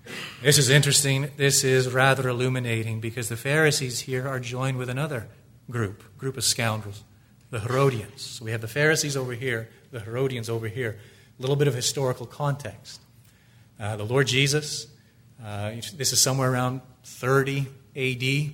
[0.42, 1.32] This is interesting.
[1.38, 5.28] This is rather illuminating because the Pharisees here are joined with another
[5.70, 7.04] group, group of scoundrels,
[7.50, 8.22] the Herodians.
[8.22, 11.00] So we have the Pharisees over here, the Herodians over here.
[11.40, 13.02] A little bit of historical context.
[13.84, 14.88] Uh, the Lord Jesus,
[15.44, 17.68] uh, this is somewhere around 30
[17.98, 18.54] AD.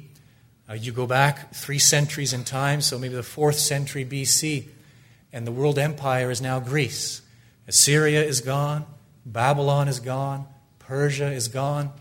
[0.68, 4.66] Uh, you go back three centuries in time, so maybe the fourth century BC,
[5.32, 7.22] and the world empire is now Greece.
[7.68, 8.88] Assyria is gone,
[9.24, 10.48] Babylon is gone,
[10.80, 11.92] Persia is gone.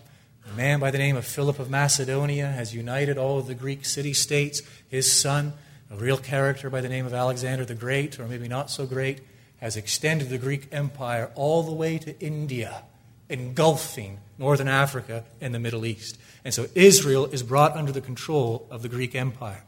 [0.51, 3.85] A man by the name of Philip of Macedonia has united all of the Greek
[3.85, 4.63] city states.
[4.87, 5.53] His son,
[5.91, 9.21] a real character by the name of Alexander the Great, or maybe not so great,
[9.57, 12.85] has extended the Greek empire all the way to India,
[13.29, 16.17] engulfing northern Africa and the Middle East.
[16.43, 19.63] And so Israel is brought under the control of the Greek empire.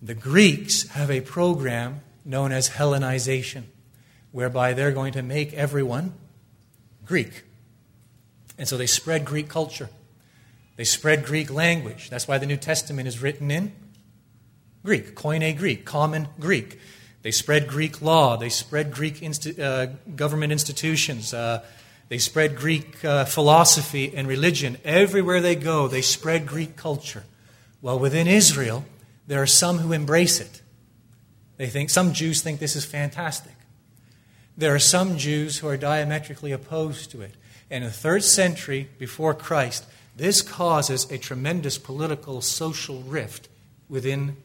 [0.00, 3.64] The Greeks have a program known as Hellenization,
[4.30, 6.14] whereby they're going to make everyone
[7.04, 7.44] Greek.
[8.58, 9.88] And so they spread Greek culture.
[10.76, 12.10] They spread Greek language.
[12.10, 13.72] That's why the New Testament is written in
[14.84, 16.78] Greek, Koine Greek, common Greek.
[17.22, 18.36] They spread Greek law.
[18.36, 21.32] They spread Greek insti- uh, government institutions.
[21.32, 21.62] Uh,
[22.12, 24.76] they spread Greek uh, philosophy and religion.
[24.84, 27.24] Everywhere they go, they spread Greek culture.
[27.80, 28.84] Well, within Israel,
[29.26, 30.60] there are some who embrace it.
[31.56, 33.54] They think some Jews think this is fantastic.
[34.58, 37.32] There are some Jews who are diametrically opposed to it.
[37.70, 43.48] And in the third century before Christ, this causes a tremendous political, social rift
[43.88, 44.36] within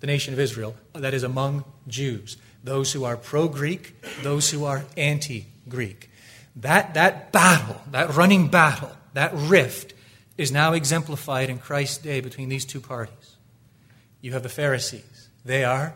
[0.00, 2.36] the nation of Israel, that is, among Jews.
[2.62, 6.10] Those who are pro Greek, those who are anti Greek.
[6.56, 9.92] That, that battle, that running battle, that rift,
[10.38, 13.36] is now exemplified in Christ's day between these two parties.
[14.20, 15.94] You have the Pharisees, they are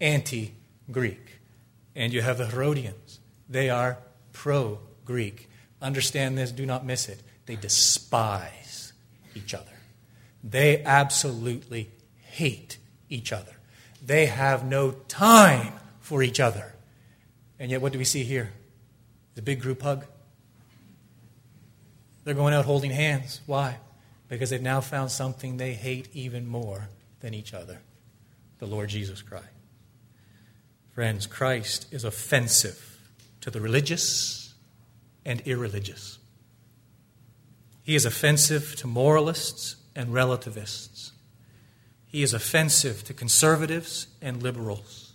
[0.00, 0.54] anti
[0.90, 1.40] Greek.
[1.94, 3.98] And you have the Herodians, they are
[4.32, 5.48] pro Greek.
[5.80, 7.22] Understand this, do not miss it.
[7.46, 8.92] They despise
[9.34, 9.64] each other.
[10.44, 11.90] They absolutely
[12.20, 12.78] hate
[13.08, 13.52] each other.
[14.04, 16.74] They have no time for each other.
[17.58, 18.52] And yet, what do we see here?
[19.36, 20.04] The big group hug.
[22.24, 23.40] They're going out holding hands.
[23.46, 23.76] Why?
[24.28, 26.88] Because they've now found something they hate even more
[27.20, 27.80] than each other
[28.58, 29.46] the Lord Jesus Christ.
[30.92, 32.98] Friends, Christ is offensive
[33.42, 34.54] to the religious
[35.24, 36.18] and irreligious.
[37.82, 41.12] He is offensive to moralists and relativists.
[42.06, 45.12] He is offensive to conservatives and liberals.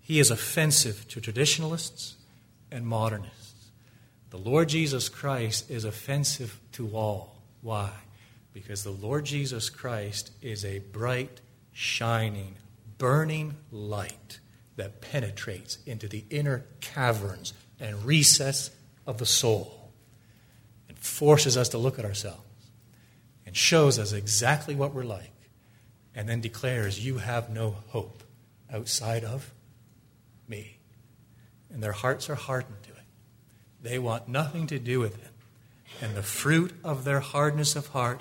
[0.00, 2.16] He is offensive to traditionalists
[2.72, 3.70] and modernists.
[4.30, 7.42] The Lord Jesus Christ is offensive to all.
[7.60, 7.90] Why?
[8.52, 11.40] Because the Lord Jesus Christ is a bright,
[11.72, 12.56] shining,
[12.98, 14.40] burning light
[14.76, 18.70] that penetrates into the inner caverns and recess
[19.06, 19.92] of the soul
[20.88, 22.40] and forces us to look at ourselves
[23.44, 25.32] and shows us exactly what we're like
[26.14, 28.22] and then declares, You have no hope
[28.72, 29.52] outside of
[30.48, 30.78] me.
[31.72, 33.04] And their hearts are hardened to it.
[33.82, 35.30] They want nothing to do with it.
[36.00, 38.20] And the fruit of their hardness of heart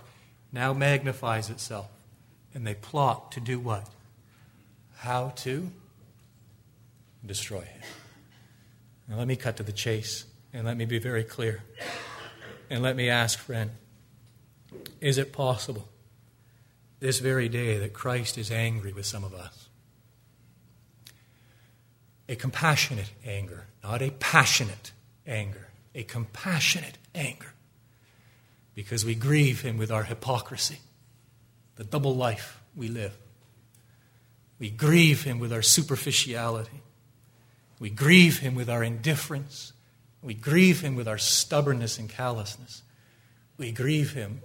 [0.51, 1.89] now magnifies itself.
[2.53, 3.87] And they plot to do what?
[4.97, 5.71] How to
[7.25, 7.81] destroy him.
[9.07, 10.25] Now, let me cut to the chase.
[10.53, 11.63] And let me be very clear.
[12.69, 13.71] And let me ask, friend,
[14.99, 15.87] is it possible
[16.99, 19.67] this very day that Christ is angry with some of us?
[22.31, 24.91] A compassionate anger, not a passionate
[25.27, 27.53] anger, a compassionate anger.
[28.73, 30.79] Because we grieve him with our hypocrisy,
[31.75, 33.15] the double life we live.
[34.57, 36.81] We grieve him with our superficiality.
[37.79, 39.73] We grieve him with our indifference
[40.21, 42.83] we grieve him with our stubbornness and callousness.
[43.57, 44.41] We grieve him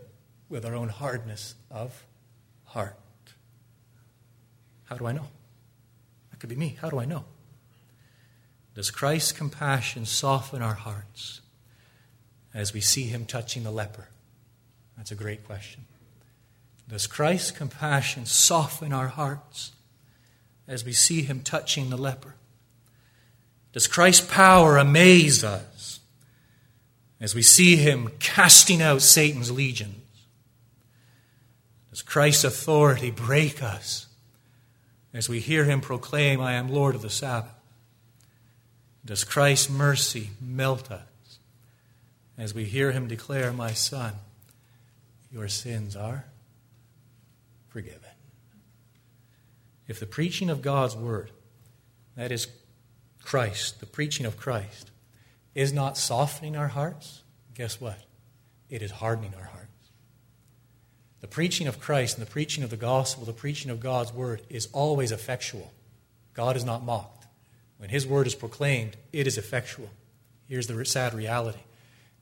[0.48, 2.04] with our own hardness of
[2.64, 2.96] heart.
[4.84, 5.26] How do I know?
[6.30, 6.78] That could be me.
[6.80, 7.24] How do I know?
[8.76, 11.40] Does Christ's compassion soften our hearts
[12.52, 14.08] as we see him touching the leper?
[14.98, 15.86] That's a great question.
[16.86, 19.72] Does Christ's compassion soften our hearts
[20.68, 22.34] as we see him touching the leper?
[23.72, 26.00] Does Christ's power amaze us
[27.18, 30.04] as we see him casting out Satan's legions?
[31.88, 34.06] Does Christ's authority break us
[35.14, 37.55] as we hear him proclaim, I am Lord of the Sabbath?
[39.06, 41.38] Does Christ's mercy melt us
[42.36, 44.14] as we hear him declare, My son,
[45.30, 46.24] your sins are
[47.68, 48.00] forgiven?
[49.86, 51.30] If the preaching of God's word,
[52.16, 52.48] that is
[53.22, 54.90] Christ, the preaching of Christ,
[55.54, 57.22] is not softening our hearts,
[57.54, 58.00] guess what?
[58.68, 59.70] It is hardening our hearts.
[61.20, 64.42] The preaching of Christ and the preaching of the gospel, the preaching of God's word,
[64.50, 65.72] is always effectual.
[66.34, 67.15] God is not mocked.
[67.78, 69.90] When his word is proclaimed, it is effectual.
[70.48, 71.60] Here's the sad reality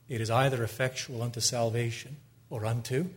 [0.07, 2.17] it is either effectual unto salvation
[2.49, 3.07] or unto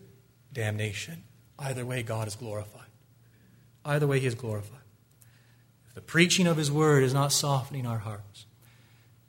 [0.53, 1.25] damnation.
[1.59, 2.87] Either way, God is glorified.
[3.85, 4.79] Either way, he is glorified.
[5.89, 8.47] If the preaching of his word is not softening our hearts,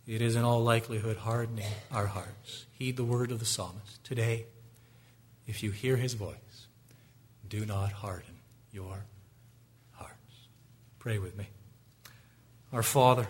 [0.07, 2.65] it is in all likelihood hardening our hearts.
[2.71, 4.03] Heed the word of the psalmist.
[4.03, 4.45] Today,
[5.47, 6.67] if you hear his voice,
[7.47, 8.37] do not harden
[8.71, 9.05] your
[9.91, 10.47] hearts.
[10.99, 11.47] Pray with me.
[12.71, 13.27] Our Father,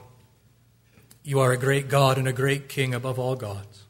[1.24, 3.86] you are a great God and a great King above all gods.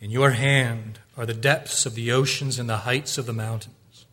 [0.00, 4.06] In your hand are the depths of the oceans and the heights of the mountains.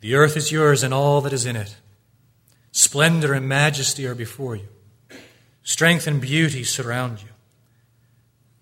[0.00, 1.76] The earth is yours and all that is in it.
[2.72, 4.68] Splendor and majesty are before you.
[5.62, 7.28] Strength and beauty surround you.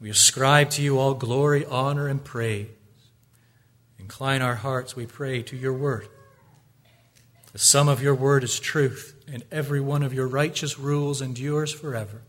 [0.01, 2.69] We ascribe to you all glory, honor, and praise.
[3.99, 6.09] Incline our hearts, we pray, to your word.
[7.53, 11.72] The sum of your word is truth, and every one of your righteous rules endures
[11.72, 12.22] forever.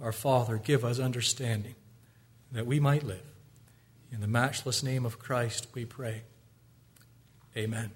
[0.00, 1.74] Our Father, give us understanding
[2.52, 3.22] that we might live.
[4.12, 6.22] In the matchless name of Christ, we pray.
[7.56, 7.90] Amen.